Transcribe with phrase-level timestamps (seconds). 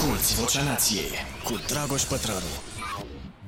[0.00, 1.10] Asculți Vocea Nației
[1.44, 2.38] cu Dragoș Pătrălu.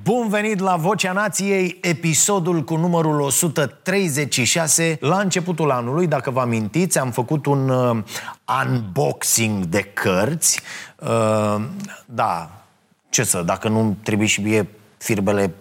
[0.03, 4.97] Bun venit la Vocea Nației, episodul cu numărul 136.
[4.99, 8.03] La începutul anului, dacă vă amintiți, am făcut un uh,
[8.65, 10.61] unboxing de cărți.
[10.99, 11.61] Uh,
[12.05, 12.49] da,
[13.09, 15.53] ce să, dacă nu trebuie și mie firbele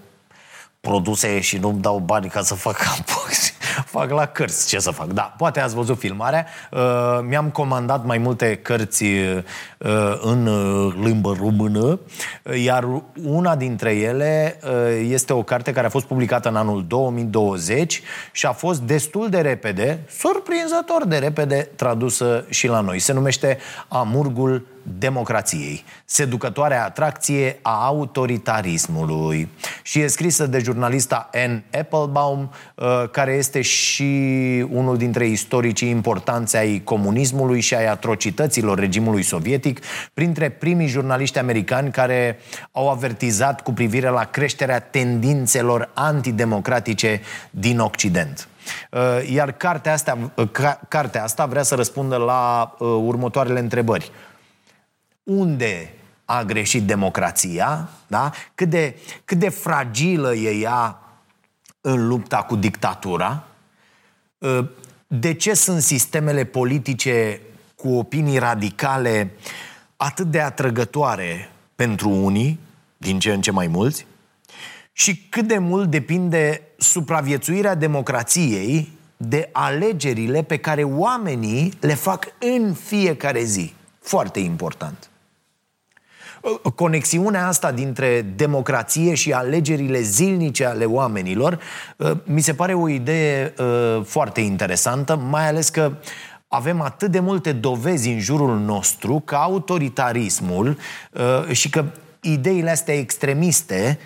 [0.80, 3.51] produse și nu-mi dau bani ca să fac unboxing
[3.86, 5.06] fac la cărți, ce să fac.
[5.06, 6.46] Da, poate ați văzut filmarea.
[6.70, 6.80] Uh,
[7.28, 9.42] mi-am comandat mai multe cărți uh,
[10.20, 12.00] în uh, limbă română,
[12.64, 14.58] iar una dintre ele
[15.08, 19.40] este o carte care a fost publicată în anul 2020 și a fost destul de
[19.40, 22.98] repede, surprinzător de repede, tradusă și la noi.
[22.98, 23.58] Se numește
[23.88, 29.48] Amurgul democrației, seducătoarea atracție a autoritarismului.
[29.82, 34.04] Și e scrisă de jurnalista Anne Applebaum, uh, care este și
[34.70, 39.80] unul dintre istoricii importanți ai comunismului și ai atrocităților regimului sovietic,
[40.14, 42.38] printre primii jurnaliști americani care
[42.72, 48.48] au avertizat cu privire la creșterea tendințelor antidemocratice din Occident.
[48.90, 49.00] Uh,
[49.32, 50.48] iar cartea asta, uh,
[50.88, 54.10] cartea asta vrea să răspundă la următoarele întrebări
[55.22, 58.32] unde a greșit democrația, da?
[58.54, 60.98] cât, de, cât de fragilă e ea
[61.80, 63.44] în lupta cu dictatura,
[64.42, 64.68] ă,
[65.06, 67.40] de ce sunt sistemele politice
[67.76, 69.34] cu opinii radicale
[69.96, 72.58] atât de atrăgătoare pentru unii,
[72.96, 74.06] din ce în ce mai mulți,
[74.92, 82.74] și cât de mult depinde supraviețuirea democrației de alegerile pe care oamenii le fac în
[82.74, 83.74] fiecare zi.
[84.00, 85.10] Foarte important.
[86.74, 91.58] Conexiunea asta dintre democrație și alegerile zilnice ale oamenilor
[91.96, 95.92] uh, mi se pare o idee uh, foarte interesantă, mai ales că
[96.48, 100.76] avem atât de multe dovezi în jurul nostru că autoritarismul
[101.12, 101.84] uh, și că
[102.20, 103.98] ideile astea extremiste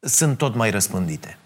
[0.00, 1.38] sunt tot mai răspândite.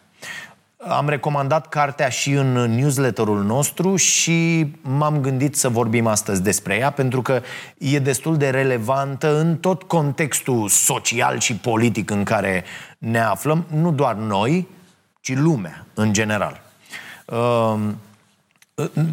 [0.87, 6.91] Am recomandat cartea și în newsletterul nostru și m-am gândit să vorbim astăzi despre ea
[6.91, 7.43] pentru că
[7.79, 12.65] e destul de relevantă în tot contextul social și politic în care
[12.99, 14.69] ne aflăm, nu doar noi,
[15.21, 16.61] ci lumea în general.
[17.27, 17.99] Ehm,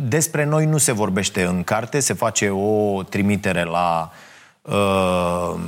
[0.07, 4.11] despre noi nu se vorbește în carte, se face o trimitere la
[4.69, 5.59] ehm, Uh,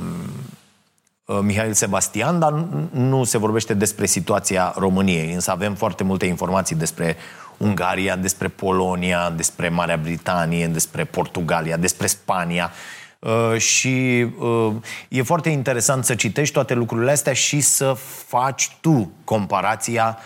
[1.42, 2.52] Mihail Sebastian, dar
[2.90, 5.32] nu se vorbește despre situația României.
[5.32, 7.16] Însă avem foarte multe informații despre
[7.56, 12.70] Ungaria, despre Polonia, despre Marea Britanie, despre Portugalia, despre Spania.
[13.18, 14.72] Uh, și uh,
[15.08, 17.96] e foarte interesant să citești toate lucrurile astea și să
[18.26, 20.18] faci tu comparația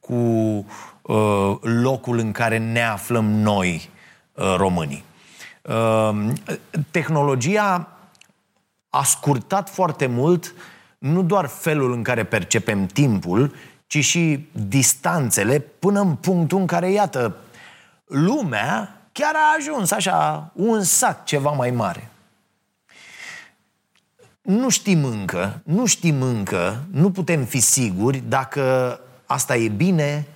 [0.00, 0.14] cu
[1.02, 3.90] uh, locul în care ne aflăm noi,
[4.32, 5.04] uh, românii.
[5.62, 6.32] Uh,
[6.90, 7.95] tehnologia
[8.96, 10.54] a scurtat foarte mult
[10.98, 13.54] nu doar felul în care percepem timpul,
[13.86, 17.36] ci și distanțele până în punctul în care, iată,
[18.04, 22.10] lumea chiar a ajuns așa, un sac ceva mai mare.
[24.42, 30.26] Nu știm încă, nu știm încă, nu putem fi siguri dacă asta e bine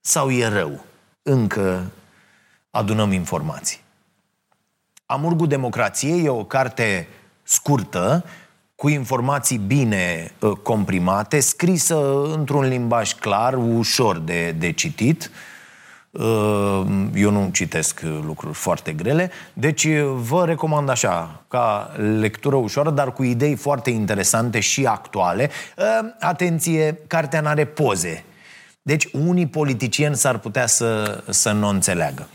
[0.00, 0.84] sau e rău.
[1.22, 1.90] Încă
[2.70, 3.80] adunăm informații.
[5.06, 7.08] Amurgul Democrației e o carte
[7.44, 8.24] scurtă,
[8.76, 15.30] cu informații bine uh, comprimate, scrisă într-un limbaj clar, ușor de, de citit.
[16.10, 16.84] Uh,
[17.14, 23.12] eu nu citesc lucruri foarte grele, deci uh, vă recomand așa, ca lectură ușoară, dar
[23.12, 25.50] cu idei foarte interesante și actuale.
[26.20, 28.24] Atenție, cartea nu are poze.
[28.82, 32.28] Deci unii politicieni s-ar putea să, să nu înțeleagă.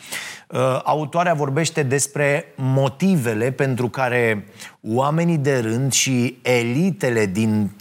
[0.51, 4.47] Uh, autoarea vorbește despre motivele pentru care
[4.81, 7.71] oamenii de rând și elitele din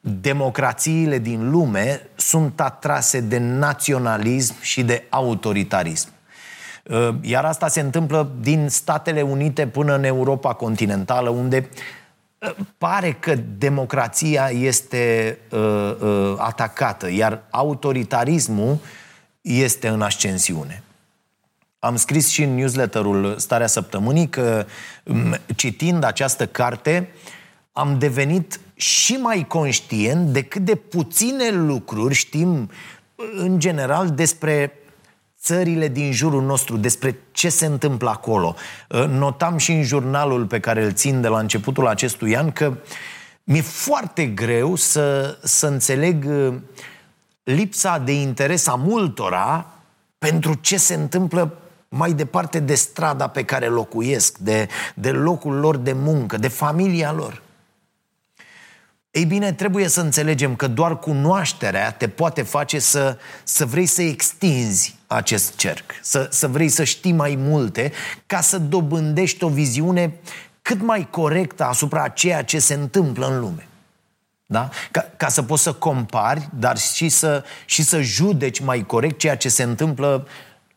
[0.00, 6.08] democrațiile din lume sunt atrase de naționalism și de autoritarism.
[6.82, 11.68] Uh, iar asta se întâmplă din Statele Unite până în Europa continentală, unde
[12.38, 18.78] uh, pare că democrația este uh, uh, atacată, iar autoritarismul
[19.40, 20.82] este în ascensiune.
[21.84, 24.66] Am scris și în newsletterul Starea Săptămânii că
[25.56, 27.08] citind această carte
[27.72, 32.70] am devenit și mai conștient de cât de puține lucruri știm
[33.36, 34.72] în general despre
[35.40, 38.54] țările din jurul nostru, despre ce se întâmplă acolo.
[39.08, 42.76] Notam și în jurnalul pe care îl țin de la începutul acestui an că
[43.44, 46.28] mi-e foarte greu să, să înțeleg
[47.42, 49.66] lipsa de interes a multora
[50.18, 51.56] pentru ce se întâmplă
[51.94, 57.12] mai departe de strada pe care locuiesc, de, de locul lor de muncă, de familia
[57.12, 57.42] lor.
[59.10, 64.02] Ei bine, trebuie să înțelegem că doar cunoașterea te poate face să, să vrei să
[64.02, 67.92] extinzi acest cerc, să, să vrei să știi mai multe,
[68.26, 70.14] ca să dobândești o viziune
[70.62, 73.66] cât mai corectă asupra ceea ce se întâmplă în lume.
[74.46, 74.68] Da?
[74.90, 79.36] Ca, ca să poți să compari, dar și să, și să judeci mai corect ceea
[79.36, 80.26] ce se întâmplă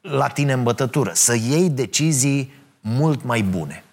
[0.10, 1.12] la tine în bătătură.
[1.14, 3.84] Să iei decizii mult mai bune.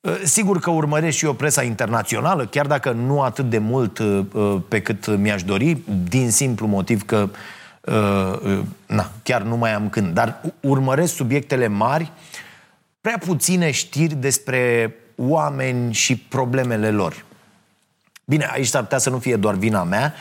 [0.00, 4.24] Uh, sigur că urmăresc și eu presa internațională, chiar dacă nu atât de mult uh,
[4.32, 5.78] uh, pe cât mi-aș dori,
[6.08, 7.28] din simplu motiv că
[8.86, 10.14] na, chiar nu mai am când.
[10.14, 12.12] Dar urmăresc subiectele mari,
[13.00, 17.24] prea puține știri despre oameni și problemele lor.
[18.24, 20.14] Bine, aici s-ar putea să nu fie doar vina mea,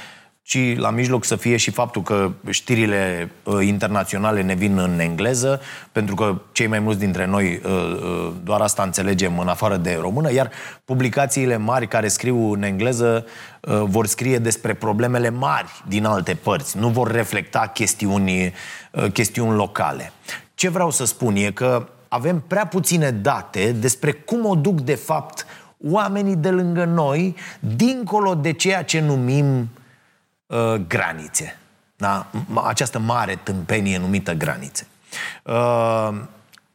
[0.50, 5.62] ci la mijloc să fie și faptul că știrile uh, internaționale ne vin în engleză,
[5.92, 9.98] pentru că cei mai mulți dintre noi uh, uh, doar asta înțelegem în afară de
[10.02, 10.50] română, iar
[10.86, 13.26] publicațiile mari care scriu în engleză
[13.62, 18.54] uh, vor scrie despre problemele mari din alte părți, nu vor reflecta chestiuni,
[18.92, 20.12] uh, chestiuni locale.
[20.56, 24.96] Ce vreau să spun e că avem prea puține date despre cum o duc de
[24.96, 25.46] fapt
[25.90, 29.70] oamenii de lângă noi, dincolo de ceea ce numim
[30.50, 31.58] uh, granițe.
[31.96, 32.26] Da?
[32.66, 34.88] Această mare tâmpenie numită granițe.
[35.44, 36.10] Uh,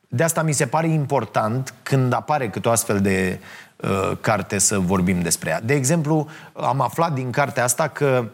[0.08, 3.40] de asta mi se pare important când apare câte o astfel de
[3.76, 5.60] uh, carte să vorbim despre ea.
[5.60, 8.28] De exemplu, am aflat din cartea asta că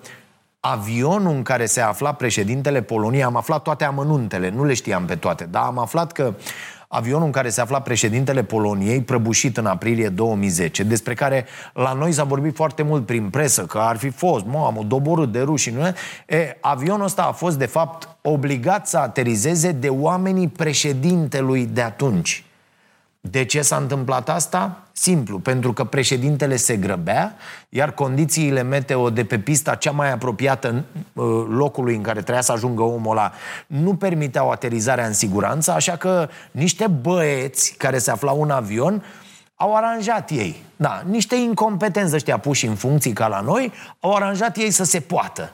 [0.61, 5.17] avionul în care se afla președintele Poloniei, am aflat toate amănuntele, nu le știam pe
[5.17, 6.35] toate, dar am aflat că
[6.93, 12.13] avionul în care se afla președintele Poloniei, prăbușit în aprilie 2010, despre care la noi
[12.13, 15.87] s-a vorbit foarte mult prin presă, că ar fi fost, mamă, doborât de ruși, nu
[15.87, 15.95] e?
[16.61, 22.45] Avionul ăsta a fost, de fapt, obligat să aterizeze de oamenii președintelui de atunci.
[23.20, 24.82] De ce s-a întâmplat asta?
[24.93, 27.37] Simplu, pentru că președintele se grăbea,
[27.69, 32.52] iar condițiile meteo de pe pista cea mai apropiată uh, locului în care trebuia să
[32.52, 33.32] ajungă omul ăla
[33.67, 39.05] nu permiteau aterizarea în siguranță, așa că niște băieți care se aflau în avion
[39.55, 44.56] au aranjat ei, da, niște incompetenți ăștia puși în funcții ca la noi, au aranjat
[44.56, 45.52] ei să se poată.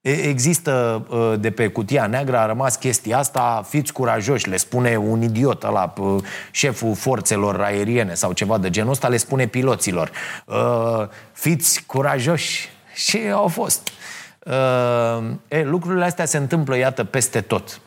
[0.00, 5.22] Există uh, de pe cutia neagră, a rămas chestia asta, fiți curajoși, le spune un
[5.22, 10.10] idiot la uh, șeful forțelor aeriene sau ceva de genul ăsta, le spune piloților.
[10.44, 13.88] Uh, fiți curajoși și au fost.
[15.48, 17.80] E, lucrurile astea se întâmplă, iată, peste tot.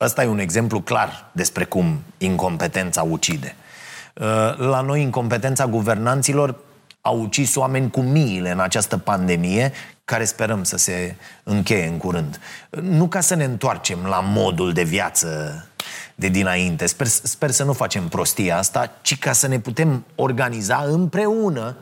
[0.00, 3.54] Ăsta e un exemplu clar despre cum incompetența ucide.
[4.56, 6.54] La noi, incompetența guvernanților
[7.00, 9.72] a ucis oameni cu miile în această pandemie,
[10.10, 12.40] care sperăm să se încheie în curând.
[12.70, 15.28] Nu ca să ne întoarcem la modul de viață
[16.14, 20.84] de dinainte, sper, sper să nu facem prostia asta, ci ca să ne putem organiza
[20.86, 21.76] împreună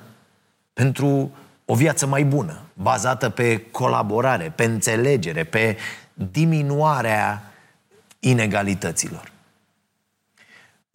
[0.72, 1.30] pentru
[1.64, 5.76] o viață mai bună, bazată pe colaborare, pe înțelegere, pe
[6.14, 7.52] diminuarea
[8.20, 9.32] inegalităților.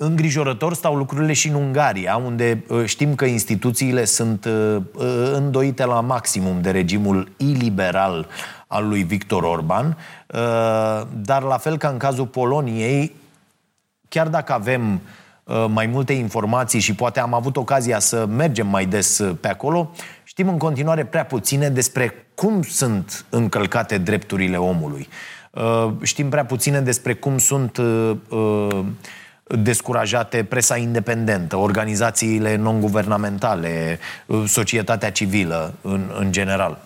[0.06, 5.86] Îngrijorător stau lucrurile și în Ungaria, unde uh, știm că instituțiile sunt uh, uh, îndoite
[5.86, 8.28] la maximum de regimul iliberal
[8.68, 9.98] al lui Victor Orban,
[11.12, 13.16] dar la fel ca în cazul Poloniei,
[14.10, 15.02] chiar dacă avem
[15.68, 19.92] mai multe informații și poate am avut ocazia să mergem mai des pe acolo,
[20.24, 25.08] știm în continuare prea puține despre cum sunt încălcate drepturile omului.
[26.02, 27.80] Știm prea puține despre cum sunt
[29.56, 34.00] descurajate presa independentă, organizațiile non-guvernamentale,
[34.46, 36.78] societatea civilă în, în general.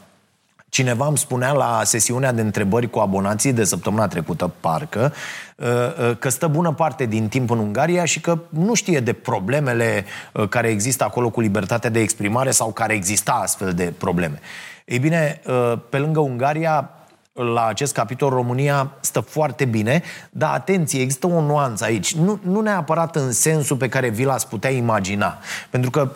[0.70, 5.14] Cineva îmi spunea la sesiunea de întrebări cu abonații de săptămâna trecută, parcă,
[5.56, 9.14] uh, uh, că stă bună parte din timp în Ungaria și că nu știe de
[9.14, 14.40] problemele uh, care există acolo cu libertatea de exprimare sau care exista astfel de probleme.
[14.86, 15.42] Ei bine,
[15.90, 16.90] pe lângă Ungaria,
[17.38, 22.16] la acest capitol România stă foarte bine, dar atenție, există o nuanță aici.
[22.16, 25.38] Nu, nu neapărat în sensul pe care vi l-ați putea imagina.
[25.70, 26.12] Pentru că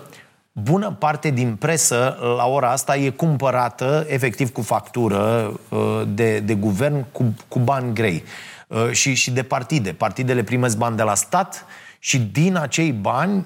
[0.52, 6.54] bună parte din presă la ora asta e cumpărată efectiv cu factură uh, de, de
[6.54, 8.24] guvern cu, cu bani grei
[8.68, 9.92] uh, și, și de partide.
[9.92, 11.66] Partidele primesc bani de la stat
[12.00, 13.46] și din acei bani uh,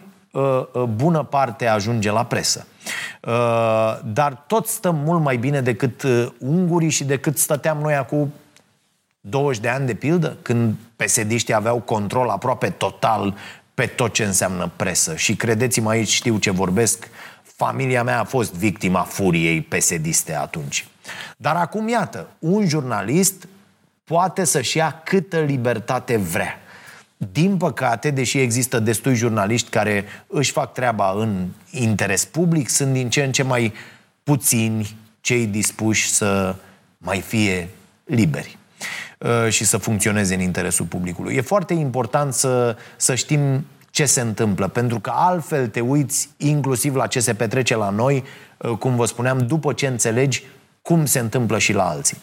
[0.95, 2.65] bună parte ajunge la presă.
[3.21, 8.33] Uh, dar tot stăm mult mai bine decât uh, ungurii și decât stăteam noi acum
[9.21, 13.35] 20 de ani de pildă, când psd aveau control aproape total
[13.73, 15.15] pe tot ce înseamnă presă.
[15.15, 17.09] Și credeți-mă aici, știu ce vorbesc,
[17.43, 20.87] familia mea a fost victima furiei psd atunci.
[21.37, 23.47] Dar acum, iată, un jurnalist
[24.03, 26.59] poate să-și ia câtă libertate vrea.
[27.17, 33.09] Din păcate, deși există destui jurnaliști care își fac treaba în interes public, sunt din
[33.09, 33.73] ce în ce mai
[34.23, 36.55] puțini cei dispuși să
[36.97, 37.69] mai fie
[38.05, 38.57] liberi
[39.19, 41.35] uh, și să funcționeze în interesul publicului.
[41.35, 46.95] E foarte important să, să știm ce se întâmplă, pentru că altfel te uiți inclusiv
[46.95, 48.23] la ce se petrece la noi,
[48.57, 50.43] uh, cum vă spuneam, după ce înțelegi
[50.81, 52.17] cum se întâmplă și la alții.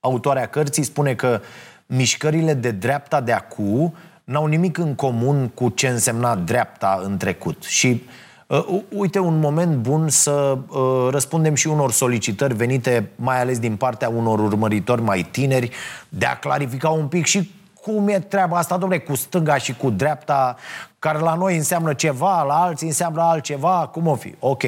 [0.00, 1.40] Autoarea cărții spune că
[1.88, 7.62] mișcările de dreapta de acu n-au nimic în comun cu ce însemna dreapta în trecut.
[7.62, 8.02] Și
[8.46, 13.76] uh, uite un moment bun să uh, răspundem și unor solicitări venite mai ales din
[13.76, 15.70] partea unor urmăritori mai tineri
[16.08, 17.50] de a clarifica un pic și
[17.82, 20.56] cum e treaba asta, domnule, cu stânga și cu dreapta,
[20.98, 24.34] care la noi înseamnă ceva, la alții înseamnă altceva, cum o fi?
[24.38, 24.62] Ok.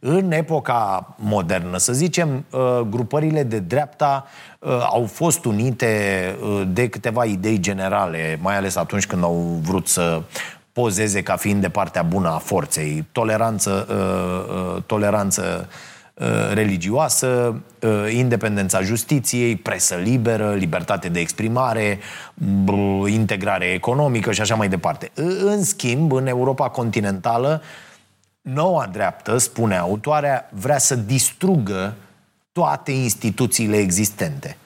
[0.00, 4.26] În epoca modernă, să zicem, uh, grupările de dreapta
[4.58, 9.88] uh, au fost unite uh, de câteva idei generale, mai ales atunci când au vrut
[9.88, 10.22] să
[10.72, 13.86] pozeze ca fiind de partea bună a forței, toleranță,
[14.86, 15.94] toleranță Uh,
[16.52, 21.98] religioasă, uh, independența justiției, presă liberă, libertate de exprimare,
[23.06, 25.10] integrare economică și așa mai departe.
[25.44, 27.62] În schimb, în Europa continentală,
[28.40, 31.94] noua dreaptă, spune autoarea, vrea să distrugă
[32.52, 34.56] toate instituțiile existente.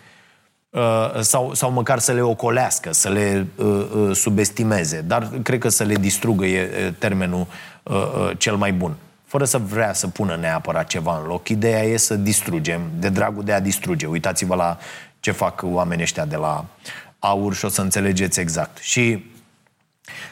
[0.71, 3.47] Uh, sau, sau măcar să le ocolească, să le
[4.13, 5.01] subestimeze.
[5.07, 7.47] Dar cred că să le distrugă e termenul
[8.37, 8.97] cel mai bun
[9.31, 11.49] fără să vrea să pună neapărat ceva în loc.
[11.49, 14.07] Ideea e să distrugem, de dragul de a distruge.
[14.07, 14.79] Uitați-vă la
[15.21, 16.65] ce fac oamenii ăștia de la
[17.19, 18.79] aur și o să înțelegeți exact.
[18.79, 19.25] Și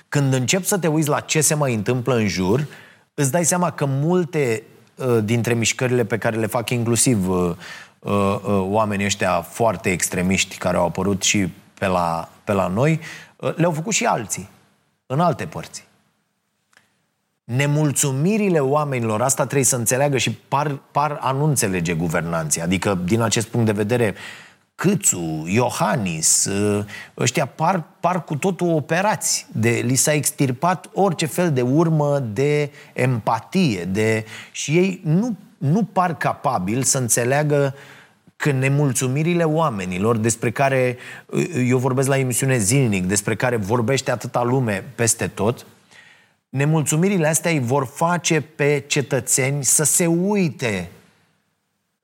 [0.09, 2.67] când încep să te uiți la ce se mai întâmplă în jur,
[3.15, 4.63] îți dai seama că multe
[4.95, 7.55] uh, dintre mișcările pe care le fac inclusiv uh,
[7.99, 13.01] uh, uh, oamenii ăștia foarte extremiști care au apărut și pe la, pe la noi,
[13.37, 14.49] uh, le-au făcut și alții,
[15.07, 15.88] în alte părți
[17.57, 22.61] nemulțumirile oamenilor, asta trebuie să înțeleagă și par, par a nu înțelege guvernanții.
[22.61, 24.15] Adică, din acest punct de vedere,
[24.75, 26.85] Câțu, Iohannis, ă,
[27.19, 29.47] ăștia par, par cu totul operați.
[29.53, 33.85] De, li s-a extirpat orice fel de urmă de empatie.
[33.85, 37.75] De, și ei nu, nu par capabili să înțeleagă
[38.37, 40.97] că nemulțumirile oamenilor despre care
[41.67, 45.67] eu vorbesc la emisiune zilnic, despre care vorbește atâta lume peste tot,
[46.49, 50.91] Nemulțumirile astea îi vor face pe cetățeni să se uite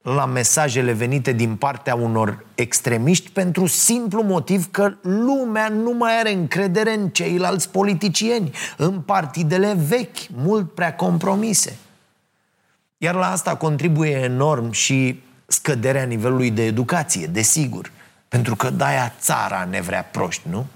[0.02, 6.32] la mesajele venite din partea unor extremiști pentru simplu motiv că lumea nu mai are
[6.32, 11.76] încredere în ceilalți politicieni, în partidele vechi, mult prea compromise.
[12.98, 17.90] Iar la asta contribuie enorm și scăderea nivelului de educație, desigur.
[18.28, 20.66] Pentru că de-aia țara ne vrea proști, nu?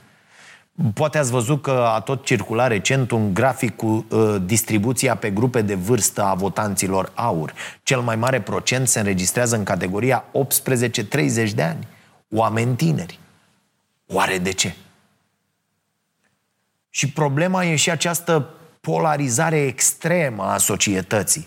[0.95, 5.63] Poate ați văzut că a tot circulat recent un grafic cu uh, distribuția pe grupe
[5.63, 7.53] de vârstă a votanților aur.
[7.83, 10.25] Cel mai mare procent se înregistrează în categoria
[11.49, 11.89] 18-30 de ani.
[12.31, 13.19] Oameni tineri.
[14.07, 14.75] Oare de ce?
[16.91, 18.49] Și problema e și această
[18.81, 21.47] polarizare extremă a societății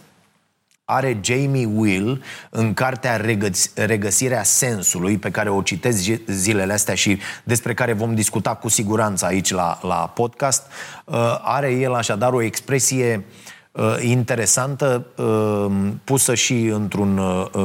[0.92, 7.20] are Jamie Will în cartea Regăs- Regăsirea sensului, pe care o citesc zilele astea și
[7.44, 10.64] despre care vom discuta cu siguranță aici la, la podcast.
[11.06, 13.26] Uh, are el așadar o expresie
[13.72, 17.20] uh, interesantă uh, pusă și într-un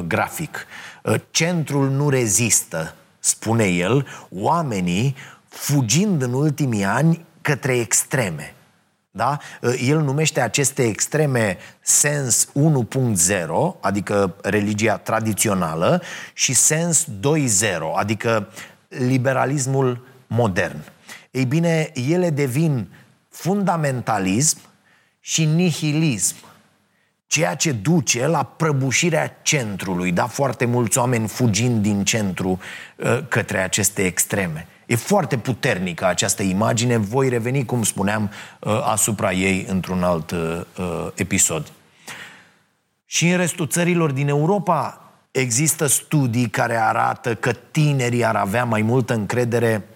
[0.06, 0.66] grafic.
[1.30, 5.16] Centrul nu rezistă, spune el, oamenii
[5.48, 8.55] fugind în ultimii ani către extreme.
[9.16, 9.38] Da?
[9.86, 13.46] El numește aceste extreme sens 1.0,
[13.80, 17.10] adică religia tradițională, și sens 2.0,
[17.94, 18.48] adică
[18.88, 20.78] liberalismul modern.
[21.30, 22.88] Ei bine, ele devin
[23.28, 24.58] fundamentalism
[25.20, 26.36] și nihilism,
[27.26, 30.26] ceea ce duce la prăbușirea centrului, da?
[30.26, 32.58] Foarte mulți oameni fugind din centru
[32.96, 34.66] uh, către aceste extreme.
[34.86, 36.96] E foarte puternică această imagine.
[36.96, 41.72] Voi reveni, cum spuneam, uh, asupra ei într-un alt uh, uh, episod.
[43.04, 45.00] Și în restul țărilor din Europa
[45.30, 49.88] există studii care arată că tinerii ar avea mai multă încredere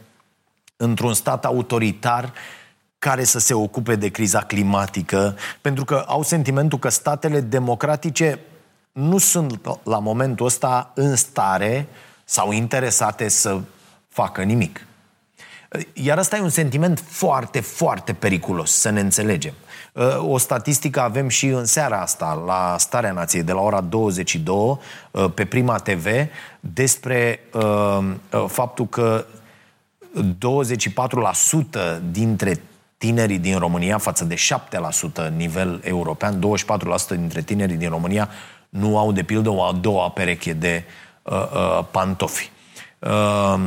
[0.76, 2.32] într-un stat autoritar
[2.99, 8.38] care să se ocupe de criza climatică, pentru că au sentimentul că statele democratice
[8.92, 11.87] nu sunt la momentul ăsta în stare
[12.25, 13.61] sau interesate să
[14.11, 14.87] facă nimic.
[15.93, 19.55] Iar ăsta e un sentiment foarte, foarte periculos, să ne înțelegem.
[20.19, 24.79] O statistică avem și în seara asta, la Starea Nației, de la ora 22,
[25.35, 26.07] pe Prima TV,
[26.61, 28.14] despre uh,
[28.47, 29.25] faptul că
[31.99, 32.61] 24% dintre
[32.99, 34.35] tinerii din România față de
[35.29, 36.40] 7% nivel european,
[37.14, 38.29] 24% dintre tinerii din România
[38.69, 40.85] nu au, de pildă, o a doua pereche de
[41.23, 42.50] uh, uh, pantofi.
[42.99, 43.61] Uh,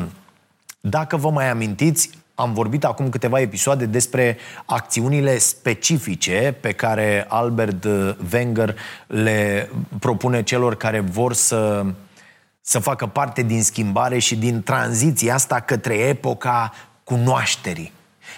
[0.90, 7.88] dacă vă mai amintiți, am vorbit acum câteva episoade despre acțiunile specifice pe care Albert
[8.34, 8.76] Wenger
[9.08, 11.86] le propune celor care vor să,
[12.62, 16.74] să facă parte din schimbare și din tranziția asta către epoca
[17.04, 17.92] cunoașterii.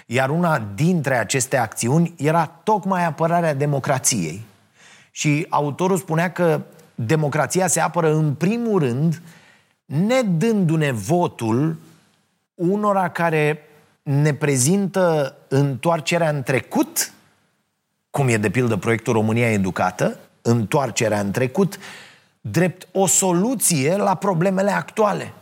[0.06, 4.44] Iar una dintre aceste acțiuni era tocmai apărarea democrației.
[5.10, 6.60] Și autorul spunea că
[6.94, 9.22] democrația se apără în primul rând
[9.84, 11.76] ne dându-ne votul
[12.56, 13.60] unora care
[14.02, 17.12] ne prezintă întoarcerea în trecut,
[18.10, 21.78] cum e de pildă proiectul România Educată, întoarcerea în trecut,
[22.40, 25.32] drept o soluție la problemele actuale.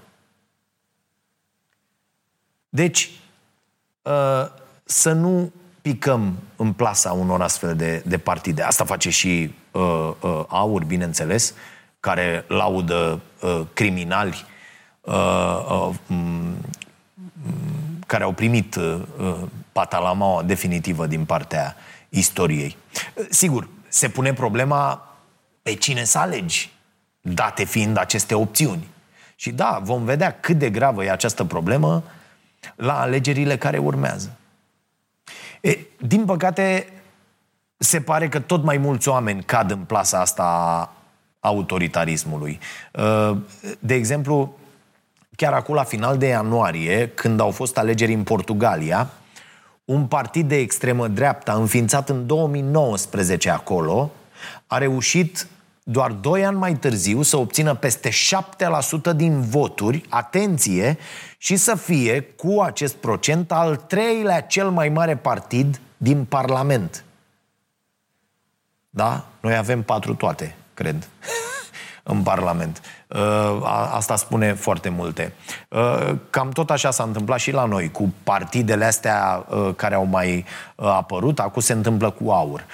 [2.69, 3.11] Deci,
[4.05, 4.53] ă,
[4.85, 5.53] să nu
[5.83, 8.63] picăm în plasa unor astfel de, de partide.
[8.63, 11.55] Asta face și uh, uh, AUR, bineînțeles,
[12.01, 14.45] care laudă uh, criminali
[15.01, 16.17] uh, uh,
[18.07, 19.37] care au primit uh, uh,
[19.73, 21.77] patalamaua definitivă din partea
[22.09, 22.77] istoriei.
[23.15, 25.09] Uh, sigur, se pune problema
[25.63, 26.73] pe cine să alegi,
[27.21, 28.89] date fiind aceste opțiuni.
[29.37, 32.03] Și da, vom vedea cât de gravă e această problemă
[32.75, 34.37] la alegerile care urmează.
[35.61, 36.93] E, din păcate,
[37.77, 40.91] se pare că tot mai mulți oameni cad în plasa asta a
[41.41, 42.59] autoritarismului.
[43.79, 44.59] De exemplu,
[45.37, 49.11] chiar acum la final de ianuarie, când au fost alegeri în Portugalia,
[49.85, 54.11] un partid de extremă dreapta, înființat în 2019 acolo,
[54.67, 55.47] a reușit
[55.83, 60.99] doar 2 ani mai târziu să obțină peste 7% din voturi, atenție,
[61.39, 67.05] și să fie cu acest procent al treilea cel mai mare partid din Parlament.
[68.91, 69.27] Da?
[69.41, 71.09] Noi avem patru toate, cred,
[72.07, 72.81] în Parlament.
[73.09, 73.61] Uh,
[73.93, 75.33] asta spune foarte multe.
[75.69, 80.05] Uh, cam tot așa s-a întâmplat și la noi, cu partidele astea uh, care au
[80.05, 80.45] mai
[80.77, 82.65] apărut, acum se întâmplă cu aur.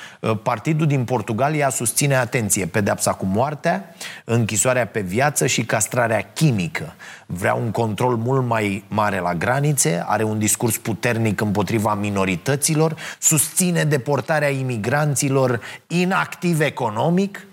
[0.42, 6.94] Partidul din Portugalia susține, atenție, pedepsa cu moartea, închisoarea pe viață și castrarea chimică.
[7.26, 13.84] Vrea un control mult mai mare la granițe, are un discurs puternic împotriva minorităților, susține
[13.84, 17.46] deportarea imigranților inactiv economic,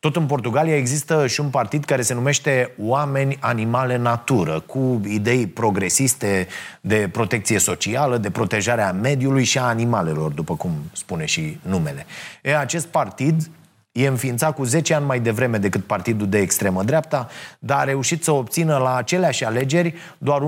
[0.00, 5.46] tot în Portugalia există și un partid care se numește Oameni, Animale, Natură, cu idei
[5.46, 6.46] progresiste
[6.80, 12.06] de protecție socială, de protejarea mediului și a animalelor, după cum spune și numele.
[12.42, 13.50] E, acest partid
[13.92, 18.24] e înființat cu 10 ani mai devreme decât partidul de extremă dreapta, dar a reușit
[18.24, 20.40] să obțină la aceleași alegeri doar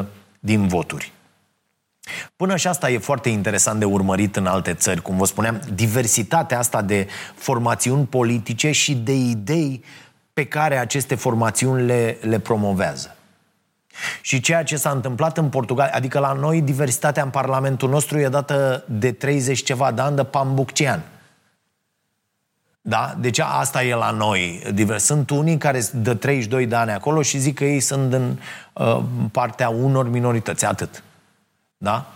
[0.00, 0.04] 1,5%
[0.40, 1.12] din voturi.
[2.36, 6.58] Până și asta e foarte interesant de urmărit în alte țări, cum vă spuneam, diversitatea
[6.58, 9.84] asta de formațiuni politice și de idei
[10.32, 13.14] pe care aceste formațiuni le, le promovează.
[14.20, 18.28] Și ceea ce s-a întâmplat în Portugalia, adică la noi diversitatea în Parlamentul nostru e
[18.28, 21.02] dată de 30 ceva de ani de Pambuccian.
[22.82, 23.14] Da?
[23.18, 24.62] Deci asta e la noi.
[24.96, 28.36] Sunt unii care de 32 de ani acolo și zic că ei sunt în
[28.72, 31.02] uh, partea unor minorități, atât.
[31.82, 32.06] Da?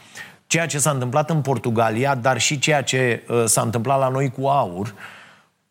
[0.47, 4.31] Ceea ce s-a întâmplat în Portugalia, dar și ceea ce uh, s-a întâmplat la noi
[4.31, 4.95] cu aur,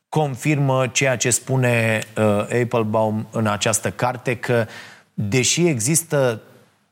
[0.09, 4.65] confirmă ceea ce spune uh, Applebaum în această carte, că
[5.13, 6.41] deși există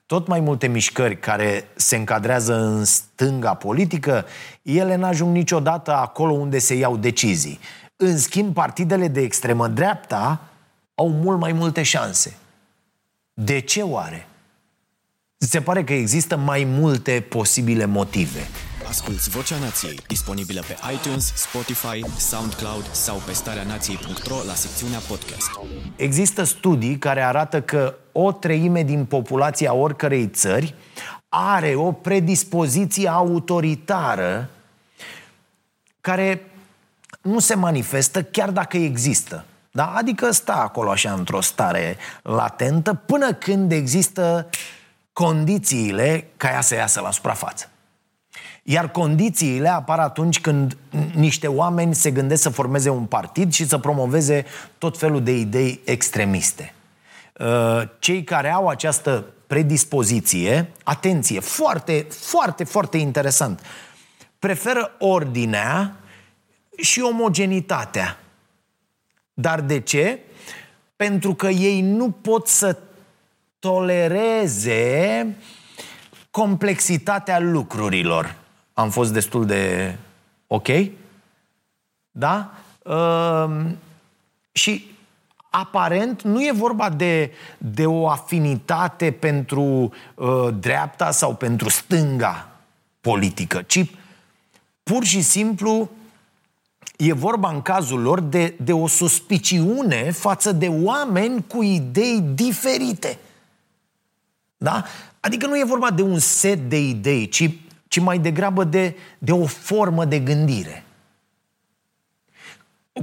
[0.05, 4.25] tot mai multe mișcări care se încadrează în stânga politică,
[4.61, 7.59] ele n-ajung niciodată acolo unde se iau decizii.
[7.95, 10.41] În schimb, partidele de extremă dreapta
[10.95, 12.37] au mult mai multe șanse.
[13.33, 14.25] De ce oare?
[15.43, 18.47] Se pare că există mai multe posibile motive.
[18.87, 25.49] Asculți Vocea Nației, disponibilă pe iTunes, Spotify, SoundCloud sau pe starea nației.ro la secțiunea podcast.
[25.95, 30.75] Există studii care arată că o treime din populația oricărei țări
[31.29, 34.49] are o predispoziție autoritară
[36.01, 36.51] care
[37.21, 39.45] nu se manifestă chiar dacă există.
[39.71, 39.85] Da?
[39.85, 44.49] Adică stă acolo așa într-o stare latentă până când există
[45.13, 47.69] condițiile ca ea să iasă la suprafață.
[48.63, 50.77] Iar condițiile apar atunci când
[51.15, 54.45] niște oameni se gândesc să formeze un partid și să promoveze
[54.77, 56.73] tot felul de idei extremiste.
[57.39, 63.59] Uh, cei care au această predispoziție, atenție, foarte, foarte, foarte interesant,
[64.39, 65.95] preferă ordinea
[66.77, 68.19] și omogenitatea.
[69.33, 70.19] Dar de ce?
[70.95, 72.77] Pentru că ei nu pot să
[73.61, 75.35] tolereze
[76.31, 78.35] complexitatea lucrurilor.
[78.73, 79.95] Am fost destul de
[80.47, 80.67] ok?
[82.11, 82.51] Da?
[82.83, 83.65] Uh,
[84.51, 84.85] și
[85.49, 92.49] aparent nu e vorba de, de o afinitate pentru uh, dreapta sau pentru stânga
[93.01, 93.91] politică, ci
[94.83, 95.89] pur și simplu
[96.97, 103.19] e vorba în cazul lor de, de o suspiciune față de oameni cu idei diferite.
[104.63, 104.85] Da?
[105.19, 107.49] Adică nu e vorba de un set de idei, ci,
[107.87, 110.83] ci mai degrabă de, de o formă de gândire.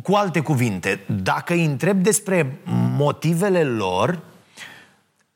[0.03, 2.61] Cu alte cuvinte, dacă îi întreb despre
[2.97, 4.23] motivele lor,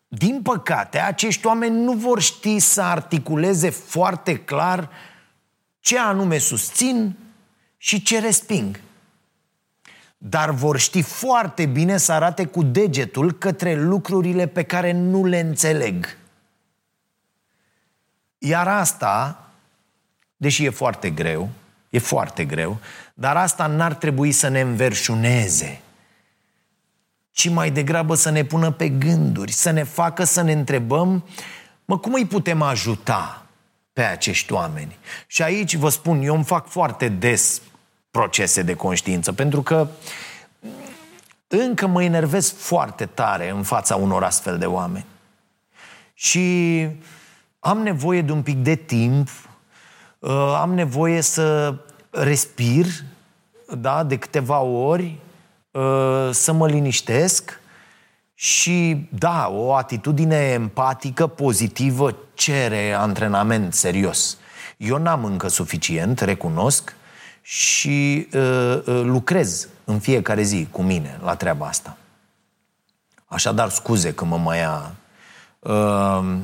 [0.09, 4.91] din păcate, acești oameni nu vor ști să articuleze foarte clar
[5.81, 7.17] ce anume susțin
[7.77, 8.81] și ce resping.
[10.25, 15.41] Dar vor ști foarte bine să arate cu degetul către lucrurile pe care nu le
[15.41, 16.17] înțeleg.
[18.39, 19.45] Iar asta,
[20.37, 21.49] deși e foarte greu,
[21.91, 22.79] e foarte greu,
[23.15, 25.81] dar asta n-ar trebui să ne înverșuneze,
[27.31, 31.25] ci mai degrabă să ne pună pe gânduri, să ne facă să ne întrebăm,
[31.85, 33.47] mă, cum îi putem ajuta
[33.93, 34.97] pe acești oameni?
[35.27, 37.63] Și aici vă spun, eu îmi fac foarte des
[38.13, 39.87] procese de conștiință, pentru că
[41.47, 45.07] încă mă enervez foarte tare în fața unor astfel de oameni.
[46.15, 46.87] Și
[47.59, 49.29] am nevoie de un pic de timp,
[50.19, 51.75] uh, am nevoie să
[52.11, 52.87] respir,
[53.77, 55.19] da, de câteva ori,
[55.71, 57.61] uh, să mă liniștesc
[58.35, 64.37] și, da, o atitudine empatică, pozitivă, cere antrenament serios.
[64.77, 66.97] Eu n-am încă suficient, recunosc,
[67.43, 71.97] și uh, uh, lucrez în fiecare zi cu mine la treaba asta.
[73.27, 74.95] Așadar, scuze că mă mai ia.
[75.59, 76.37] Uh,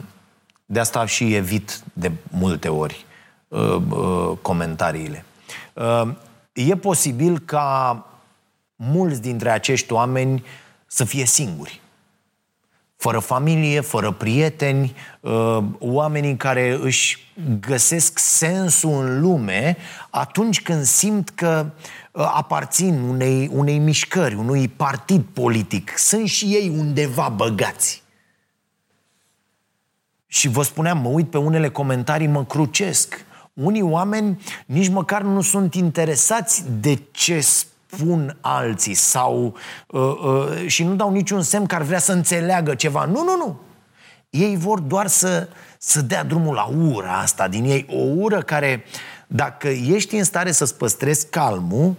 [0.67, 3.07] de asta și evit de multe ori
[3.49, 5.25] uh, uh, comentariile.
[5.73, 6.09] Uh,
[6.53, 8.07] e posibil ca
[8.77, 10.45] mulți dintre acești oameni
[10.87, 11.81] să fie singuri.
[12.99, 19.77] Fără familie, fără prieteni, uh, oamenii care își găsesc sensul în lume
[20.11, 21.71] atunci când simt că
[22.13, 25.99] uh, aparțin unei, unei mișcări, unui partid politic.
[25.99, 28.03] Sunt și ei undeva băgați.
[30.27, 33.25] Și vă spuneam, mă uit pe unele comentarii, mă crucesc.
[33.53, 37.77] Unii oameni nici măcar nu sunt interesați de ce spun
[38.41, 43.05] alții sau uh, uh, și nu dau niciun semn că ar vrea să înțeleagă ceva.
[43.05, 43.61] Nu, nu, nu.
[44.31, 45.49] Ei vor doar să,
[45.79, 47.87] să dea drumul la ura asta din ei.
[47.91, 48.85] O ură care,
[49.27, 51.95] dacă ești în stare să-ți păstrezi calmul,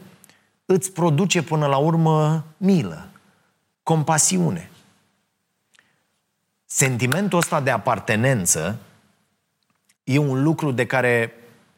[0.66, 3.08] îți produce până la urmă milă,
[3.84, 4.70] compasiune.
[6.66, 8.78] Sentimentul ăsta de apartenență
[10.04, 11.34] e un lucru de care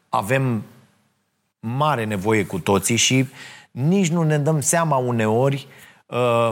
[0.09, 0.63] avem
[1.59, 3.27] mare nevoie cu toții și
[3.71, 5.67] nici nu ne dăm seama uneori
[6.05, 6.51] uh,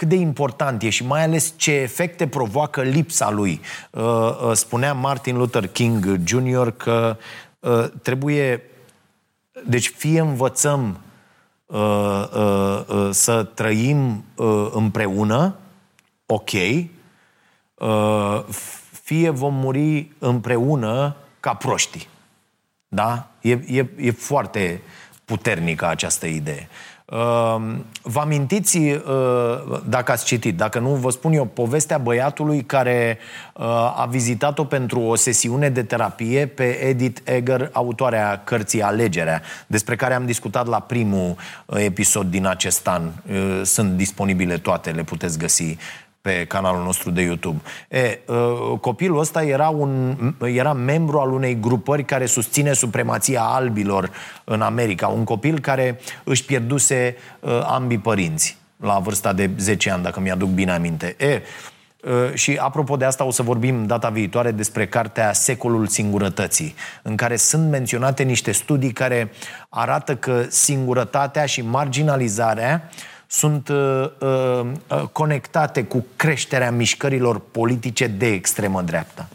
[0.00, 3.60] cât de important e și mai ales ce efecte provoacă lipsa lui.
[3.90, 6.70] Uh, uh, spunea Martin Luther King Jr.
[6.70, 7.16] că
[7.58, 8.62] uh, trebuie,
[9.66, 11.00] deci fie învățăm
[11.66, 15.56] uh, uh, uh, să trăim uh, împreună,
[16.26, 16.50] ok,
[17.74, 18.44] uh,
[19.02, 22.08] fie vom muri împreună ca proști.
[22.88, 23.28] Da?
[23.40, 24.82] E, e, e foarte
[25.30, 26.68] puternică această idee.
[27.10, 33.18] Ehm, vă amintiți, uh, dacă ați citit, dacă nu, vă spun eu, povestea băiatului care
[33.54, 33.64] uh,
[33.96, 40.14] a vizitat-o pentru o sesiune de terapie pe Edith Eger, autoarea cărții Alegerea, despre care
[40.14, 43.02] am discutat la primul uh, episod din acest an.
[43.62, 45.76] Sunt disponibile toate, le puteți găsi
[46.20, 47.60] pe canalul nostru de YouTube.
[47.88, 54.10] E, uh, copilul ăsta era, un, era membru al unei grupări care susține supremația albilor
[54.44, 55.06] în America.
[55.06, 60.48] Un copil care își pierduse uh, ambii părinți la vârsta de 10 ani, dacă mi-aduc
[60.48, 61.16] bine aminte.
[61.18, 61.42] E,
[62.02, 67.16] uh, și apropo de asta o să vorbim data viitoare despre cartea Secolul Singurătății, în
[67.16, 69.30] care sunt menționate niște studii care
[69.68, 72.90] arată că singurătatea și marginalizarea
[73.32, 79.28] sunt uh, uh, uh, conectate cu creșterea mișcărilor politice de extremă dreaptă.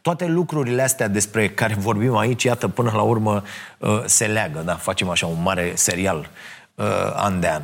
[0.00, 3.42] Toate lucrurile astea despre care vorbim aici, iată, până la urmă
[3.78, 4.74] uh, se leagă, da?
[4.74, 6.28] Facem așa un mare serial
[6.74, 7.62] uh, an de an.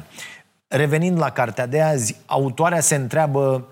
[0.69, 3.69] Revenind la cartea de azi, autoarea se întreabă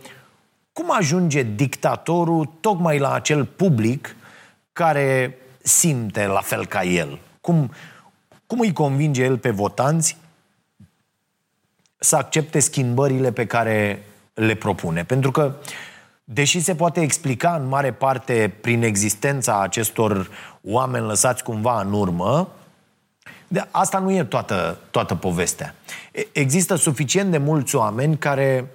[0.73, 4.17] cum ajunge dictatorul tocmai la acel public
[4.73, 7.19] care simte la fel ca el?
[7.41, 7.73] Cum,
[8.47, 10.17] cum îi convinge el pe votanți
[11.99, 14.03] să accepte schimbările pe care
[14.35, 15.05] le propune.
[15.05, 15.55] Pentru că,
[16.25, 20.31] deși se poate explica în mare parte prin existența acestor
[20.63, 22.49] oameni lăsați cumva în urmă,
[23.49, 25.75] de asta nu e toată, toată povestea.
[26.33, 28.67] Există suficient de mulți oameni care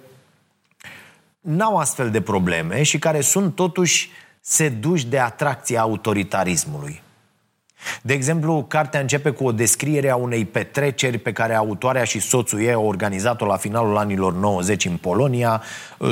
[1.40, 4.10] n-au astfel de probleme și care sunt totuși
[4.40, 7.02] seduși de atracția autoritarismului.
[8.02, 12.60] De exemplu, cartea începe cu o descriere a unei petreceri pe care autoarea și soțul
[12.60, 15.62] ei au organizat-o la finalul anilor 90 în Polonia.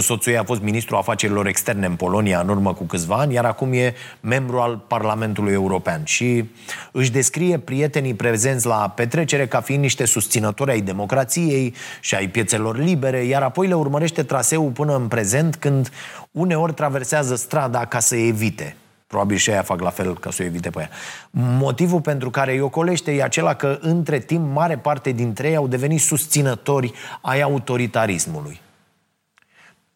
[0.01, 3.45] Soțul ei a fost ministru afacerilor externe în Polonia în urmă cu câțiva ani, iar
[3.45, 6.01] acum e membru al Parlamentului European.
[6.05, 6.45] Și
[6.93, 12.79] își descrie prietenii prezenți la petrecere ca fiind niște susținători ai democrației și ai piețelor
[12.79, 15.91] libere, iar apoi le urmărește traseul până în prezent când
[16.31, 18.77] uneori traversează strada ca să evite
[19.13, 20.89] Probabil și aia fac la fel ca să o evite pe ea.
[21.31, 25.67] Motivul pentru care îi ocolește e acela că între timp mare parte dintre ei au
[25.67, 28.61] devenit susținători ai autoritarismului.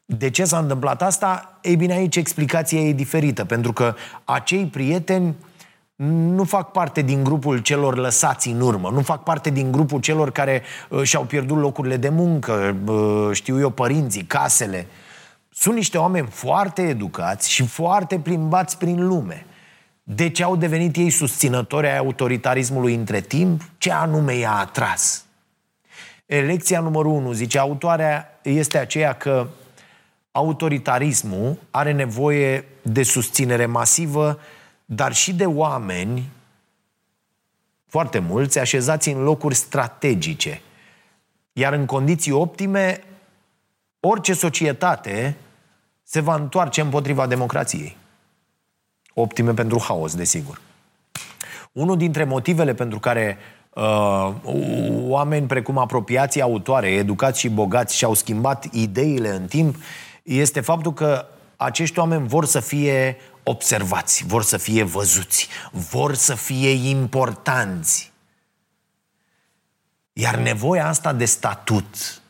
[0.04, 1.58] De ce s-a întâmplat asta?
[1.62, 5.34] Ei bine, aici explicația e diferită, pentru că acei prieteni
[6.34, 10.30] nu fac parte din grupul celor lăsați în urmă, nu fac parte din grupul celor
[10.30, 14.86] care uh, și-au pierdut locurile de muncă, uh, știu eu, părinții, casele.
[14.88, 15.05] Uh,
[15.58, 19.46] sunt niște oameni foarte educați și foarte plimbați prin lume.
[20.02, 23.62] De ce au devenit ei susținători ai autoritarismului între timp?
[23.78, 25.24] Ce anume i-a atras?
[26.26, 29.46] Lecția numărul 1, zice autoarea, este aceea că
[30.30, 34.38] autoritarismul are nevoie de susținere masivă,
[34.84, 36.28] dar și de oameni,
[37.86, 40.60] foarte mulți, așezați în locuri strategice.
[41.52, 43.00] Iar în condiții optime,
[44.00, 45.36] orice societate
[46.08, 47.96] se va întoarce împotriva democrației.
[49.14, 50.60] Optime pentru haos, desigur.
[51.72, 53.38] Unul dintre motivele pentru care
[53.74, 54.34] uh,
[54.90, 59.76] oameni precum apropiații autoare, educați și bogați și-au schimbat ideile în timp,
[60.22, 65.48] este faptul că acești oameni vor să fie observați, vor să fie văzuți,
[65.90, 68.12] vor să fie importanți.
[70.12, 72.22] Iar nevoia asta de statut,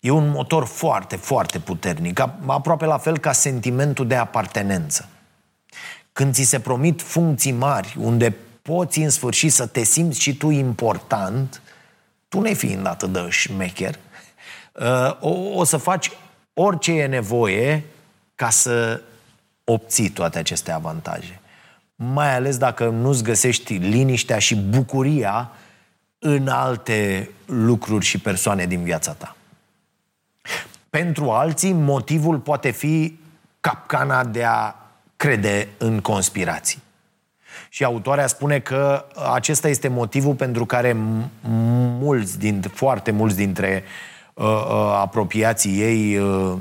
[0.00, 5.08] E un motor foarte, foarte puternic, aproape la fel ca sentimentul de apartenență.
[6.12, 10.50] Când ți se promit funcții mari, unde poți în sfârșit să te simți și tu
[10.50, 11.62] important,
[12.28, 13.98] tu nefiind atât de șmecher,
[14.72, 16.10] uh, o, o să faci
[16.54, 17.84] orice e nevoie
[18.34, 19.00] ca să
[19.64, 21.40] obții toate aceste avantaje.
[21.94, 25.50] Mai ales dacă nu-ți găsești liniștea și bucuria
[26.18, 29.36] în alte lucruri și persoane din viața ta.
[30.90, 33.18] Pentru alții, motivul poate fi
[33.60, 34.74] capcana de a
[35.16, 36.82] crede în conspirații.
[37.68, 40.96] Și autoarea spune că acesta este motivul pentru care
[42.00, 43.82] mulți, din, foarte mulți dintre
[44.34, 46.58] uh, uh, apropiații ei uh,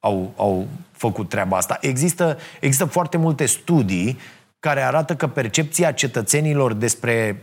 [0.00, 1.78] au, au făcut treaba asta.
[1.80, 4.18] Există, există foarte multe studii
[4.60, 7.42] care arată că percepția cetățenilor despre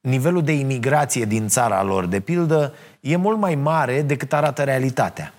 [0.00, 5.32] nivelul de imigrație din țara lor, de pildă, e mult mai mare decât arată realitatea.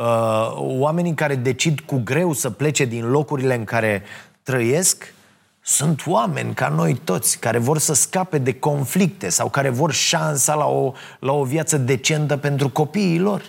[0.00, 4.02] Uh, oamenii care decid cu greu să plece din locurile în care
[4.42, 5.14] trăiesc
[5.60, 10.54] sunt oameni ca noi toți care vor să scape de conflicte sau care vor șansa
[10.54, 13.42] la o, la o viață decentă pentru copiii lor.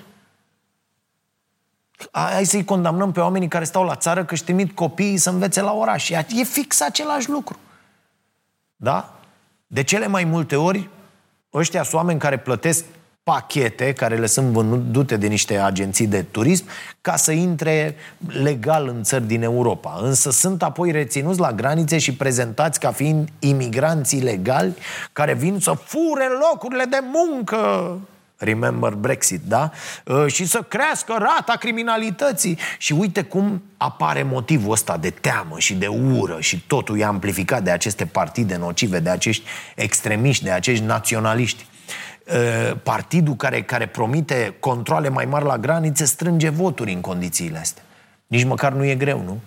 [2.11, 5.61] Hai să-i condamnăm pe oamenii care stau la țară că își trimit copiii să învețe
[5.61, 6.09] la oraș.
[6.09, 7.59] E fix același lucru.
[8.75, 9.13] Da?
[9.67, 10.89] De cele mai multe ori,
[11.53, 12.85] ăștia sunt oameni care plătesc
[13.23, 16.65] pachete care le sunt vândute de niște agenții de turism
[17.01, 17.95] ca să intre
[18.27, 19.99] legal în țări din Europa.
[20.01, 24.75] Însă sunt apoi reținuți la granițe și prezentați ca fiind imigranți ilegali
[25.13, 27.99] care vin să fure locurile de muncă
[28.37, 29.71] remember Brexit, da?
[30.05, 32.57] Uh, și să crească rata criminalității.
[32.77, 37.63] Și uite cum apare motivul ăsta de teamă și de ură și totul e amplificat
[37.63, 39.43] de aceste partide nocive, de acești
[39.75, 41.65] extremiști, de acești naționaliști.
[42.27, 47.83] Uh, partidul care, care promite controle mai mari la granițe strânge voturi în condițiile astea.
[48.27, 49.41] Nici măcar nu e greu, nu?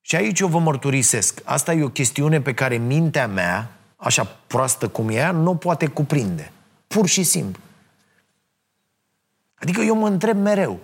[0.00, 1.40] Și aici eu vă mărturisesc.
[1.44, 5.86] Asta e o chestiune pe care mintea mea, așa proastă cum e ea, nu poate
[5.86, 6.52] cuprinde.
[6.86, 7.62] Pur și simplu.
[9.54, 10.78] Adică eu mă întreb mereu,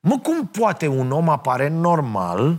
[0.00, 2.58] mă, cum poate un om aparent normal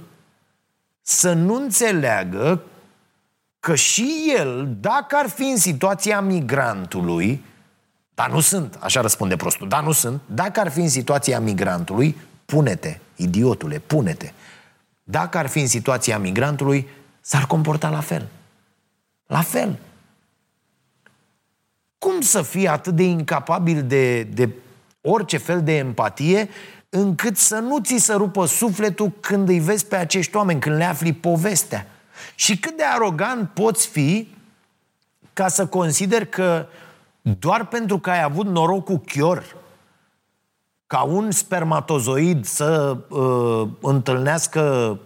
[1.01, 2.62] să nu înțeleagă
[3.65, 7.43] că și el, dacă ar fi în situația migrantului,
[8.13, 12.17] dar nu sunt, așa răspunde prostul, dar nu sunt, dacă ar fi în situația migrantului,
[12.45, 14.32] pune-te, idiotule, pune-te.
[15.04, 16.88] Dacă ar fi în situația migrantului,
[17.21, 18.28] s-ar comporta la fel.
[19.28, 19.80] La fel.
[21.97, 24.49] Cum să fii atât de incapabil de, de
[25.01, 26.49] orice fel de empatie
[26.89, 30.84] încât să nu ți se rupă sufletul când îi vezi pe acești oameni, când le
[30.84, 31.88] afli povestea.
[32.36, 34.28] Și cât de arogant poți fi
[35.34, 36.65] ca să consider că
[37.21, 39.56] doar pentru că ai avut noroc cu chior
[40.88, 44.98] ca un spermatozoid să uh, întâlnească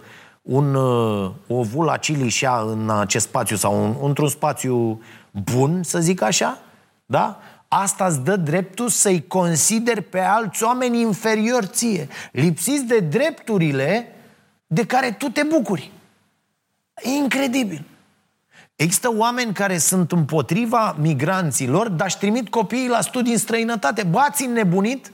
[0.42, 6.58] un uh, ovul acilișa în acest spațiu sau un, într-un spațiu bun, să zic așa,
[7.06, 7.40] da?
[7.68, 14.08] Asta îți dă dreptul să-i consideri pe alți oameni inferiori ție, lipsiți de drepturile
[14.68, 15.92] de care tu te bucuri.
[17.02, 17.86] E incredibil.
[18.76, 24.04] Există oameni care sunt împotriva migranților, dar își trimit copiii la studii în străinătate.
[24.04, 25.12] Bă, ați nebunit?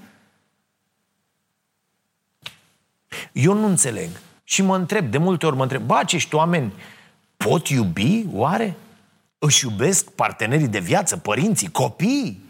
[3.32, 4.10] Eu nu înțeleg.
[4.43, 6.74] Și mă întreb, de multe ori mă întreb, bă, acești oameni
[7.38, 8.78] pot iubi, oare?
[9.39, 12.43] Își iubesc partenerii de viață, părinții, copiii?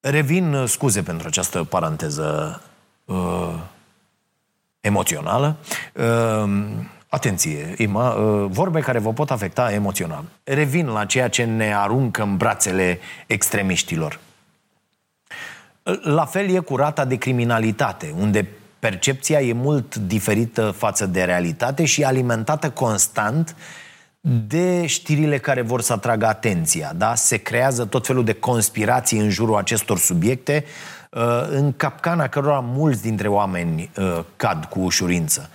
[0.00, 2.62] Revin, uh, scuze pentru această paranteză
[3.04, 3.60] uh,
[4.82, 5.56] emoțională.
[5.92, 6.50] Uh,
[7.08, 10.24] atenție, Ima, uh, vorbe care vă pot afecta emoțional.
[10.44, 14.18] Revin la ceea ce ne aruncă în brațele extremiștilor.
[16.02, 21.84] La fel e cu rata de criminalitate, unde percepția e mult diferită față de realitate
[21.84, 23.56] și alimentată constant
[24.46, 26.92] de știrile care vor să atragă atenția.
[26.96, 27.14] Da?
[27.14, 31.01] Se creează tot felul de conspirații în jurul acestor subiecte, uh,
[31.50, 35.50] în capcana cărora mulți dintre oameni uh, cad cu ușurință.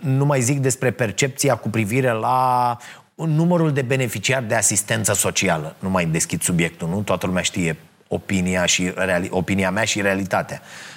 [0.00, 2.76] Nu mai zic despre percepția cu privire la
[3.14, 5.74] numărul de beneficiari de asistență socială.
[5.78, 7.00] Nu mai deschid subiectul, nu?
[7.00, 7.76] Toată lumea știe
[8.08, 10.60] opinia, și reali- opinia mea și realitatea.
[10.62, 10.87] Uh, uh,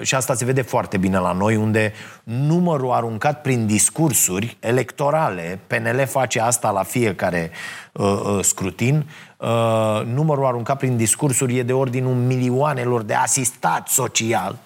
[0.00, 1.92] și asta se vede foarte bine la noi, unde
[2.24, 7.50] numărul aruncat prin discursuri electorale, PNL face asta la fiecare
[7.92, 14.56] uh, uh, scrutin, uh, numărul aruncat prin discursuri e de ordinul milioanelor de asistat social,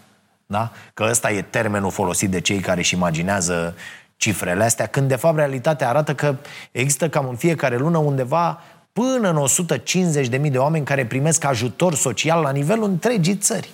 [0.47, 0.73] da?
[0.95, 3.75] că ăsta e termenul folosit de cei care își imaginează
[4.17, 6.37] cifrele astea, când de fapt realitatea arată că
[6.73, 8.61] există cam în fiecare lună undeva
[8.93, 9.47] până în
[10.41, 13.71] 150.000 de oameni care primesc ajutor social la nivelul întregii țări.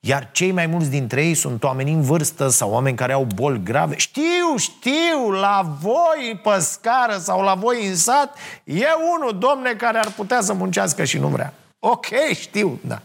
[0.00, 3.62] Iar cei mai mulți dintre ei sunt oameni în vârstă sau oameni care au boli
[3.62, 3.96] grave.
[3.96, 8.84] Știu, știu, la voi pe scară sau la voi în sat e
[9.16, 11.54] unul, domne, care ar putea să muncească și nu vrea.
[11.78, 12.06] Ok,
[12.40, 13.02] știu, da.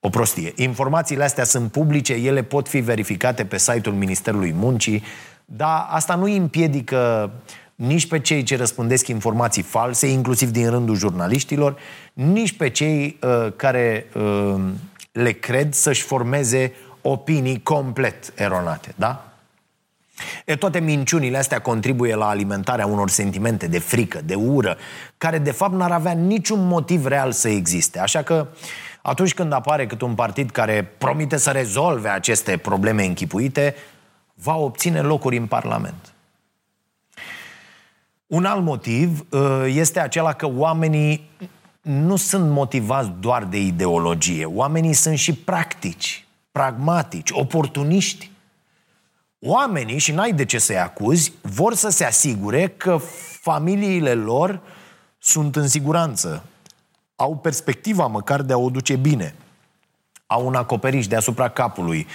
[0.00, 0.52] O prostie.
[0.56, 5.02] Informațiile astea sunt publice, ele pot fi verificate pe site-ul Ministerului Muncii,
[5.44, 7.30] dar asta nu îi împiedică
[7.74, 11.76] nici pe cei ce răspândesc informații false, inclusiv din rândul jurnaliștilor,
[12.12, 14.60] nici pe cei uh, care uh,
[15.12, 16.72] le cred să-și formeze
[17.02, 19.32] opinii complet eronate, da?
[20.44, 24.76] E, toate minciunile astea contribuie la alimentarea unor sentimente de frică, de ură,
[25.18, 27.98] care de fapt n-ar avea niciun motiv real să existe.
[27.98, 28.46] Așa că
[29.02, 33.74] atunci când apare cât un partid care promite să rezolve aceste probleme închipuite,
[34.34, 36.12] va obține locuri în Parlament.
[38.26, 41.30] Un alt motiv uh, este acela că oamenii
[41.82, 44.44] nu sunt motivați doar de ideologie.
[44.44, 48.30] Oamenii sunt și practici, pragmatici, oportuniști.
[49.38, 52.98] Oamenii, și n-ai de ce să-i acuzi, vor să se asigure că
[53.40, 54.60] familiile lor
[55.18, 56.44] sunt în siguranță.
[57.16, 59.34] Au perspectiva măcar de a o duce bine.
[60.26, 62.06] Au un acoperiș deasupra capului.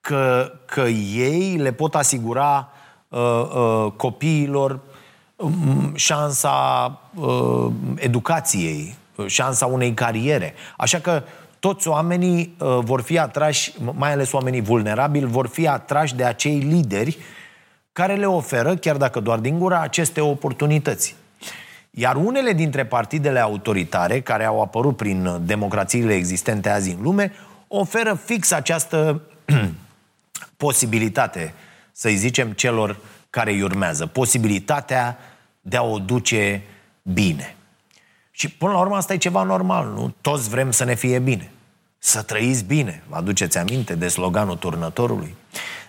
[0.00, 0.80] Că, că
[1.14, 2.68] ei le pot asigura
[3.08, 4.80] uh, uh, copiilor
[5.36, 8.96] um, șansa uh, educației,
[9.26, 10.54] șansa unei cariere.
[10.76, 11.22] Așa că
[11.58, 16.58] toți oamenii uh, vor fi atrași, mai ales oamenii vulnerabili, vor fi atrași de acei
[16.58, 17.18] lideri
[17.92, 21.16] care le oferă, chiar dacă doar din gura, aceste oportunități.
[21.90, 27.32] Iar unele dintre partidele autoritare, care au apărut prin democrațiile existente azi în lume,
[27.68, 29.22] oferă fix această
[30.56, 31.54] posibilitate,
[31.92, 32.98] să-i zicem, celor
[33.30, 34.06] care îi urmează.
[34.06, 35.18] Posibilitatea
[35.60, 36.62] de a o duce
[37.02, 37.56] bine.
[38.36, 40.14] Și până la urmă asta e ceva normal, nu?
[40.20, 41.50] Toți vrem să ne fie bine.
[41.98, 43.02] Să trăiți bine.
[43.08, 45.36] Vă aduceți aminte de sloganul turnătorului?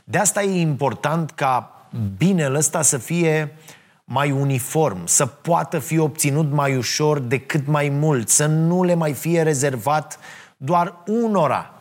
[0.04, 1.72] De asta e important ca
[2.18, 3.56] binele ăsta să fie
[4.04, 8.94] mai uniform, să poată fi obținut mai ușor de cât mai mult, să nu le
[8.94, 10.20] mai fie rezervat
[10.58, 11.74] doar unora.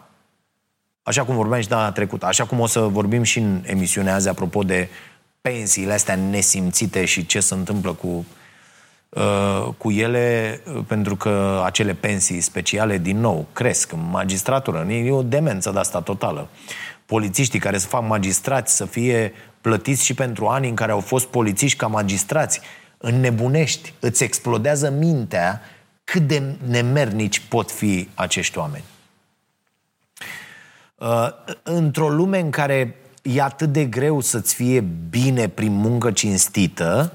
[1.02, 4.28] Așa cum vorbeam și data trecută, așa cum o să vorbim și în emisiunea azi
[4.28, 4.88] apropo de
[5.40, 8.24] pensiile astea nesimțite și ce se întâmplă cu Uh,
[9.78, 14.86] cu ele, uh, pentru că acele pensii speciale, din nou, cresc în magistratură.
[14.90, 16.48] E o demență de asta totală.
[17.06, 21.26] Polițiștii care se fac magistrați să fie plătiți și pentru ani în care au fost
[21.26, 22.60] polițiști ca magistrați,
[22.98, 25.60] înnebunești, îți explodează mintea
[26.04, 28.84] cât de nemernici pot fi acești oameni.
[30.98, 31.28] Uh,
[31.62, 37.12] într-o lume în care e atât de greu să-ți fie bine prin muncă cinstită,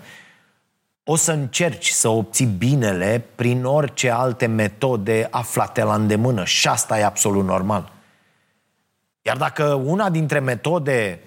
[1.11, 6.45] o să încerci să obții binele prin orice alte metode aflate la îndemână.
[6.45, 7.91] Și asta e absolut normal.
[9.21, 11.19] Iar dacă una dintre metode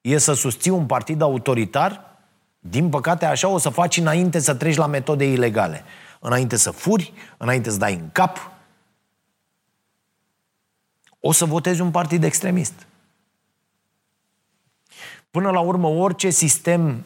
[0.00, 2.16] e să susții un partid autoritar,
[2.58, 5.84] din păcate așa o să faci înainte să treci la metode ilegale.
[6.20, 8.50] Înainte să furi, înainte să dai în cap,
[11.20, 12.86] o să votezi un partid extremist.
[15.30, 17.04] Până la urmă, orice sistem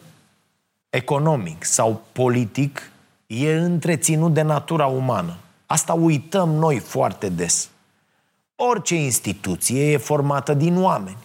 [0.91, 2.91] economic sau politic
[3.27, 5.35] e întreținut de natura umană.
[5.65, 7.69] Asta uităm noi foarte des.
[8.55, 11.17] Orice instituție e formată din oameni.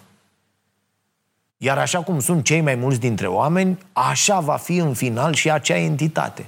[1.57, 5.51] Iar așa cum sunt cei mai mulți dintre oameni, așa va fi în final și
[5.51, 6.47] acea entitate.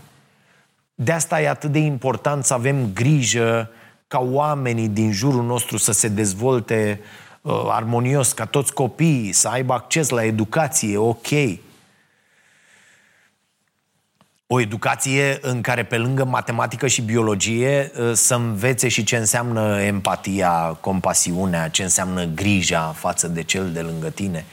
[0.95, 3.71] De asta e atât de important să avem grijă
[4.07, 7.01] ca oamenii din jurul nostru să se dezvolte
[7.41, 11.29] uh, armonios, ca toți copiii să aibă acces la educație, ok.
[14.51, 19.81] O educație în care pe lângă matematică și biologie uh, să învețe și ce înseamnă
[19.81, 24.45] empatia, compasiunea, ce înseamnă grija față de cel de lângă tine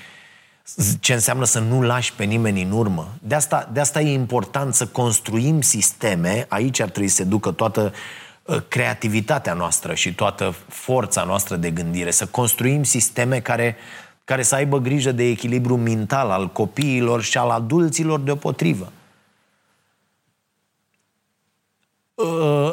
[1.00, 3.14] ce înseamnă să nu lași pe nimeni în urmă.
[3.22, 7.52] De asta, de asta e important să construim sisteme, aici ar trebui să se ducă
[7.52, 7.94] toată
[8.44, 13.76] uh, creativitatea noastră și toată forța noastră de gândire, să construim sisteme care,
[14.24, 18.84] care să aibă grijă de echilibru mental al copiilor și al adulților deopotrivă.
[18.86, 19.04] Uh,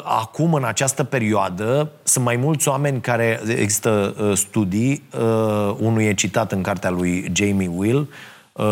[0.03, 6.13] acum, în această perioadă, sunt mai mulți oameni care, există uh, studii, uh, unul e
[6.13, 8.09] citat în cartea lui Jamie Will,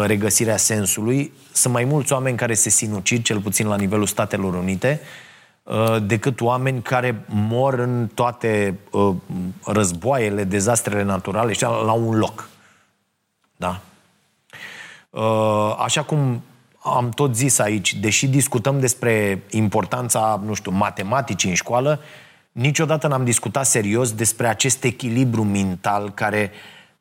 [0.06, 5.02] Regăsirea sensului, sunt mai mulți oameni care se sinucid, cel puțin la nivelul Statelor Unite,
[6.06, 8.80] decât oameni care mor în toate
[9.66, 12.50] războaiele, dezastrele naturale și la un loc.
[13.56, 13.82] Da?
[15.78, 16.42] Așa cum
[16.84, 22.00] am tot zis aici, deși discutăm despre importanța, nu știu, matematicii în școală,
[22.52, 26.52] niciodată n-am discutat serios despre acest echilibru mental care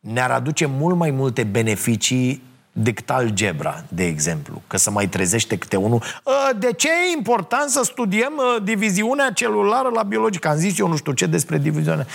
[0.00, 4.62] ne-ar aduce mult mai multe beneficii decât algebra, de exemplu.
[4.66, 6.02] Că să mai trezește câte unul.
[6.26, 10.48] Ă, de ce e important să studiem ă, diviziunea celulară la biologică?
[10.48, 12.06] Am zis eu nu știu ce despre diviziunea.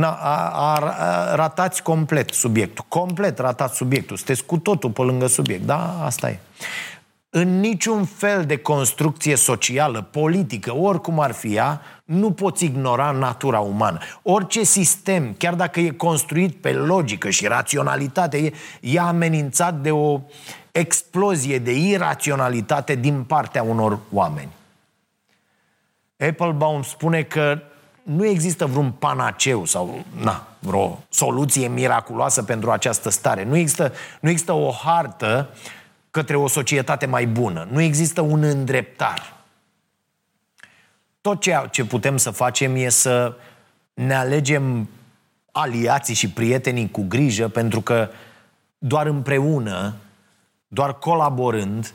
[0.00, 2.84] A, a, a, ratați complet subiectul.
[2.88, 4.16] Complet ratați subiectul.
[4.16, 5.62] Sunteți cu totul pe lângă subiect.
[5.62, 6.38] Da, asta e
[7.38, 13.58] în niciun fel de construcție socială, politică, oricum ar fi ea, nu poți ignora natura
[13.58, 13.98] umană.
[14.22, 20.20] Orice sistem, chiar dacă e construit pe logică și raționalitate, e, e amenințat de o
[20.72, 24.52] explozie de iraționalitate din partea unor oameni.
[26.28, 27.62] Applebaum spune că
[28.02, 33.44] nu există vreun panaceu sau na, vreo soluție miraculoasă pentru această stare.
[33.44, 35.48] Nu există, nu există o hartă
[36.16, 37.68] către o societate mai bună.
[37.70, 39.36] Nu există un îndreptar.
[41.20, 43.34] Tot ceea ce putem să facem e să
[43.94, 44.88] ne alegem
[45.52, 48.08] aliații și prietenii cu grijă, pentru că
[48.78, 49.94] doar împreună,
[50.68, 51.94] doar colaborând,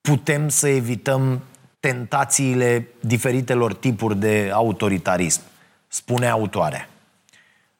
[0.00, 1.42] putem să evităm
[1.80, 5.40] tentațiile diferitelor tipuri de autoritarism,
[5.88, 6.88] spune autoarea.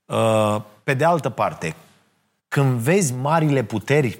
[0.07, 1.75] Uh, pe de altă parte,
[2.49, 4.19] când vezi marile puteri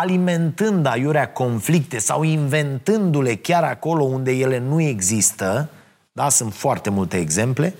[0.00, 5.68] alimentând aiurea conflicte sau inventându-le chiar acolo unde ele nu există,
[6.12, 7.74] da, sunt foarte multe exemple,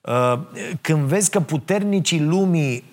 [0.00, 0.40] uh,
[0.80, 2.84] când vezi că puternicii lumii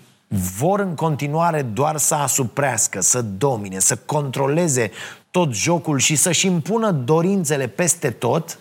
[0.58, 4.92] vor în continuare doar să asuprească, să domine, să controleze
[5.32, 8.60] tot jocul și să-și impună dorințele peste tot,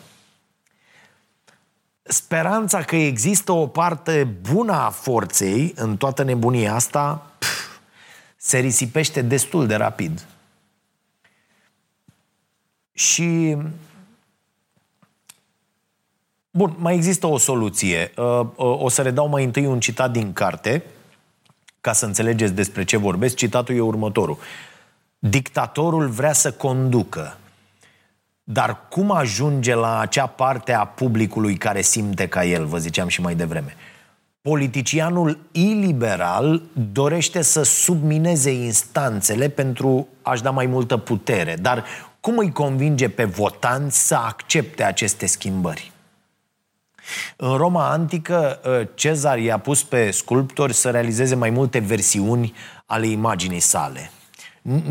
[2.02, 7.30] speranța că există o parte bună a forței în toată nebunia asta
[8.46, 10.26] se risipește destul de rapid.
[12.92, 13.56] Și
[16.50, 18.12] Bun, mai există o soluție.
[18.16, 20.82] Uh, uh, o să redau mai întâi un citat din carte,
[21.80, 23.36] ca să înțelegeți despre ce vorbesc.
[23.36, 24.38] Citatul e următorul.
[25.18, 27.38] Dictatorul vrea să conducă,
[28.44, 33.20] dar cum ajunge la acea parte a publicului care simte ca el, vă ziceam și
[33.20, 33.76] mai devreme?
[34.48, 41.56] Politicianul iliberal dorește să submineze instanțele pentru a-și da mai multă putere.
[41.60, 41.84] Dar
[42.20, 45.92] cum îi convinge pe votanți să accepte aceste schimbări?
[47.36, 53.06] În Roma antică, ă, Cezar i-a pus pe sculptori să realizeze mai multe versiuni ale
[53.06, 54.10] imaginii sale.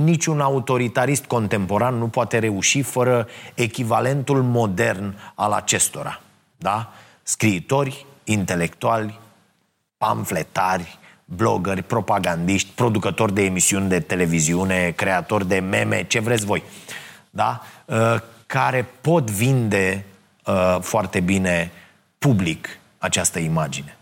[0.03, 6.22] niciun autoritarist contemporan nu poate reuși fără echivalentul modern al acestora.
[6.58, 6.93] Da?
[7.24, 9.20] Scriitori, intelectuali,
[9.98, 16.64] pamfletari, blogări, propagandiști, producători de emisiuni de televiziune, creatori de meme, ce vreți voi.
[17.30, 17.62] Da?
[17.86, 18.16] Uh,
[18.46, 20.06] care pot vinde
[20.46, 21.72] uh, foarte bine
[22.18, 23.98] public această imagine.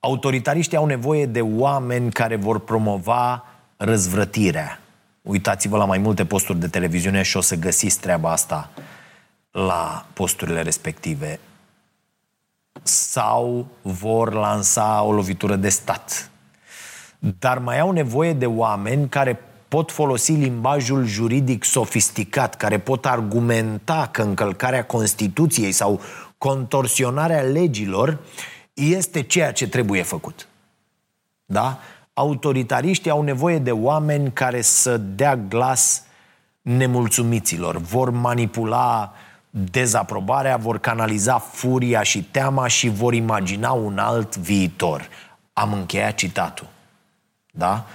[0.00, 3.44] Autoritariștii au nevoie de oameni care vor promova
[3.76, 4.80] răzvrătirea.
[5.22, 8.70] Uitați-vă la mai multe posturi de televiziune și o să găsiți treaba asta
[9.50, 11.40] la posturile respective.
[12.92, 16.30] Sau vor lansa o lovitură de stat.
[17.38, 24.08] Dar mai au nevoie de oameni care pot folosi limbajul juridic sofisticat, care pot argumenta
[24.12, 26.00] că încălcarea Constituției sau
[26.38, 28.18] contorsionarea legilor
[28.74, 30.48] este ceea ce trebuie făcut.
[31.44, 31.78] Da?
[32.14, 36.02] Autoritariștii au nevoie de oameni care să dea glas
[36.62, 39.12] nemulțumiților, vor manipula
[39.54, 45.08] dezaprobarea, vor canaliza furia și teama și vor imagina un alt viitor.
[45.52, 46.68] Am încheiat citatul.
[47.50, 47.86] Da?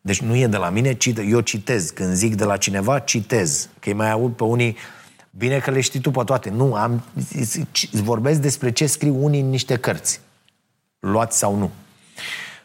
[0.00, 0.96] Deci nu e de la mine,
[1.28, 1.90] eu citez.
[1.90, 3.68] Când zic de la cineva, citez.
[3.78, 4.76] Că îi mai aud pe unii,
[5.30, 6.50] bine că le știi tu pe toate.
[6.50, 7.04] Nu, am,
[7.92, 10.20] vorbesc despre ce scriu unii în niște cărți.
[10.98, 11.70] Luați sau nu.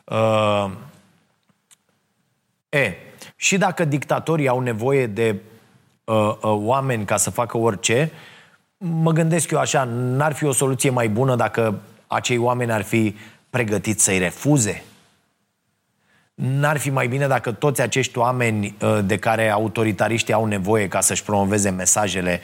[0.03, 0.71] Uh,
[2.69, 2.93] e,
[3.35, 5.35] și dacă dictatorii au nevoie de
[6.07, 8.11] uh, uh, oameni ca să facă orice,
[8.77, 13.15] mă gândesc eu așa, n-ar fi o soluție mai bună dacă acei oameni ar fi
[13.49, 14.83] pregătiți să-i refuze?
[16.33, 21.01] N-ar fi mai bine dacă toți acești oameni uh, de care autoritariștii au nevoie ca
[21.01, 22.41] să-și promoveze mesajele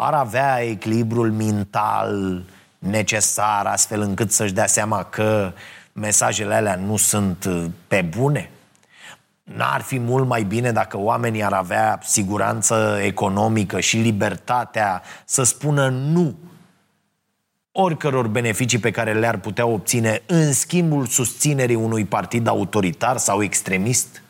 [0.00, 2.42] ar avea echilibrul mental
[2.78, 5.52] necesar astfel încât să-și dea seama că
[5.92, 8.50] mesajele alea nu sunt uh, pe bune?
[9.54, 15.88] N-ar fi mult mai bine dacă oamenii ar avea siguranță economică și libertatea să spună
[15.88, 16.34] nu
[17.72, 24.22] oricăror beneficii pe care le-ar putea obține în schimbul susținerii unui partid autoritar sau extremist?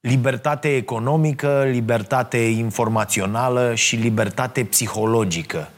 [0.00, 5.70] Libertate economică, libertate informațională și libertate psihologică,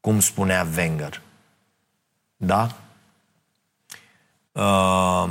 [0.00, 1.20] cum spunea Wenger.
[2.36, 2.68] Da?
[4.52, 5.30] Uh,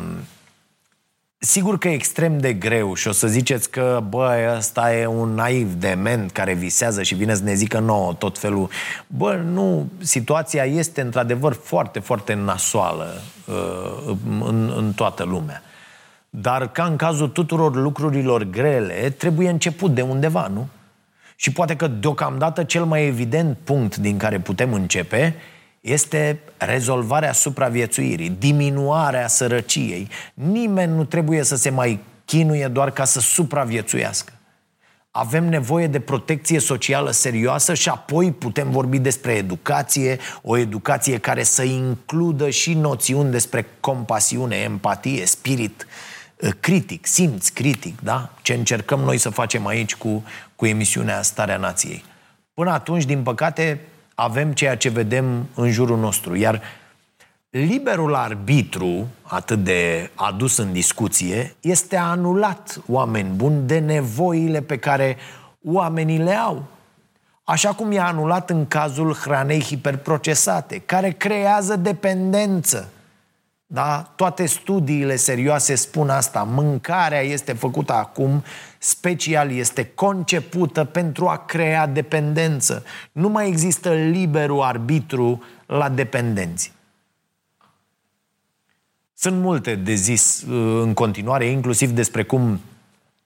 [1.43, 5.29] Sigur că e extrem de greu și o să ziceți că, bă, ăsta e un
[5.33, 8.69] naiv dement care visează și vine să ne zică nouă tot felul.
[9.07, 15.61] Bă, nu, situația este într-adevăr foarte, foarte nasoală uh, în, în toată lumea.
[16.29, 20.67] Dar ca în cazul tuturor lucrurilor grele, trebuie început de undeva, nu?
[21.35, 25.35] Și poate că deocamdată cel mai evident punct din care putem începe
[25.81, 30.09] este rezolvarea supraviețuirii, diminuarea sărăciei.
[30.33, 34.33] Nimeni nu trebuie să se mai chinuie doar ca să supraviețuiască.
[35.11, 41.43] Avem nevoie de protecție socială serioasă și apoi putem vorbi despre educație, o educație care
[41.43, 45.87] să includă și noțiuni despre compasiune, empatie, spirit
[46.35, 48.33] uh, critic, simț critic, da?
[48.41, 50.23] Ce încercăm noi să facem aici cu,
[50.55, 52.03] cu emisiunea Starea Nației.
[52.53, 53.79] Până atunci, din păcate,
[54.21, 56.35] avem ceea ce vedem în jurul nostru.
[56.35, 56.61] Iar
[57.49, 65.17] liberul arbitru, atât de adus în discuție, este anulat, oameni buni, de nevoile pe care
[65.63, 66.63] oamenii le au.
[67.43, 72.89] Așa cum e anulat în cazul hranei hiperprocesate, care creează dependență.
[73.73, 74.11] Da?
[74.15, 76.43] Toate studiile serioase spun asta.
[76.43, 78.43] Mâncarea este făcută acum
[78.77, 82.83] special, este concepută pentru a crea dependență.
[83.11, 86.73] Nu mai există liberul arbitru la dependenți.
[89.13, 92.59] Sunt multe de zis uh, în continuare, inclusiv despre cum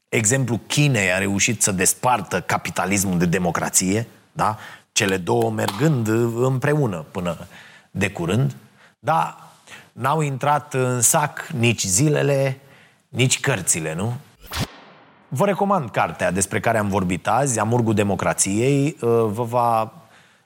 [0.10, 4.58] exemplu Chinei a reușit să despartă capitalismul de democrație, da?
[4.91, 7.48] cele două mergând împreună până
[7.91, 8.56] de curând,
[9.00, 9.45] dar
[9.96, 12.60] n-au intrat în sac nici zilele,
[13.10, 14.14] nici cărțile, nu?
[15.28, 18.98] Vă recomand cartea despre care am vorbit azi, Amurgul Democrației.
[19.02, 19.82] Uh, vă va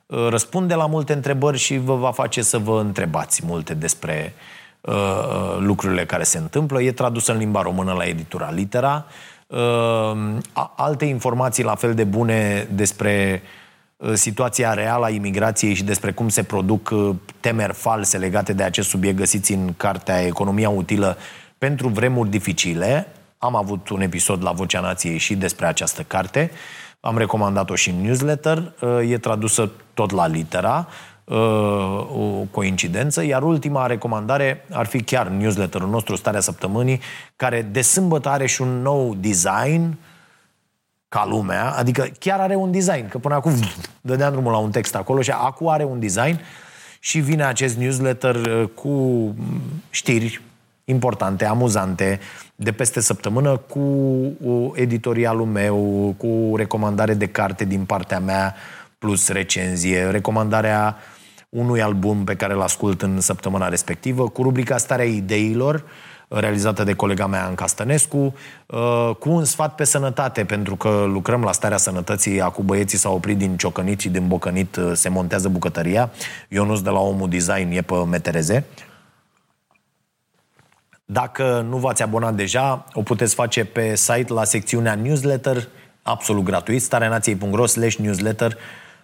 [0.05, 4.33] uh, răspunde la multe întrebări și vă va face să vă întrebați multe despre
[4.81, 6.81] uh, lucrurile care se întâmplă.
[6.81, 9.05] E tradusă în limba română la editura Litera.
[10.75, 13.41] Alte informații la fel de bune despre
[14.13, 16.93] situația reală a imigrației și despre cum se produc
[17.39, 21.17] temeri false legate de acest subiect găsiți în cartea Economia utilă
[21.57, 23.07] pentru vremuri dificile.
[23.37, 26.51] Am avut un episod la Vocea Nației și despre această carte.
[26.99, 28.73] Am recomandat-o și în newsletter.
[29.07, 30.87] E tradusă tot la litera.
[32.11, 36.99] o coincidență, iar ultima recomandare ar fi chiar newsletterul nostru, Starea Săptămânii,
[37.35, 39.97] care de sâmbătă are și un nou design
[41.09, 43.53] ca lumea, adică chiar are un design, că până acum
[44.01, 46.39] dădeam drumul la un text acolo și acum are un design
[46.99, 49.35] și vine acest newsletter uh, cu
[49.89, 50.41] știri
[50.85, 52.19] importante, amuzante,
[52.55, 53.83] de peste săptămână, cu
[54.75, 58.55] editorialul meu, cu recomandare de carte din partea mea,
[58.97, 60.97] plus recenzie, recomandarea
[61.49, 65.83] unui album pe care îl ascult în săptămâna respectivă, cu rubrica Starea Ideilor,
[66.29, 68.33] realizată de colega mea Anca Stănescu,
[68.65, 73.15] uh, cu un sfat pe sănătate, pentru că lucrăm la starea sănătății, acum băieții s-au
[73.15, 76.11] oprit din ciocănit și din bocănit, uh, se montează bucătăria.
[76.47, 78.65] Ionuț de la Omul Design e pe metereze.
[81.05, 85.67] Dacă nu v-ați abonat deja, o puteți face pe site la secțiunea newsletter,
[86.01, 88.57] absolut gratuit, stareanației.ro slash newsletter.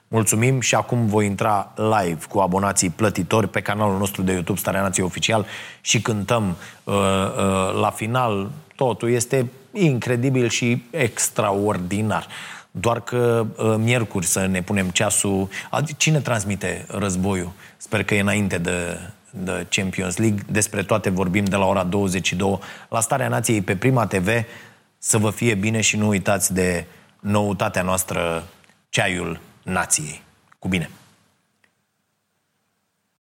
[0.08, 4.82] Mulțumim și acum voi intra live cu abonații plătitori pe canalul nostru de YouTube Starea
[4.82, 5.46] Nației Oficial
[5.82, 8.52] și cântăm uh, uh, la final.
[8.76, 12.28] Totul este incredibil și extraordinar.
[12.72, 15.50] Doar că uh, miercuri să ne punem ceasul.
[15.98, 17.52] Cine transmite războiul?
[17.78, 19.00] Sper că e înainte de,
[19.30, 20.40] de Champions League.
[20.50, 24.28] Despre toate vorbim de la ora 22 la Starea Nației pe Prima TV.
[24.98, 26.86] Să vă fie bine și nu uitați de
[27.20, 28.44] noutatea noastră,
[28.90, 30.24] ceaiul nației.
[30.60, 30.90] Cu bine!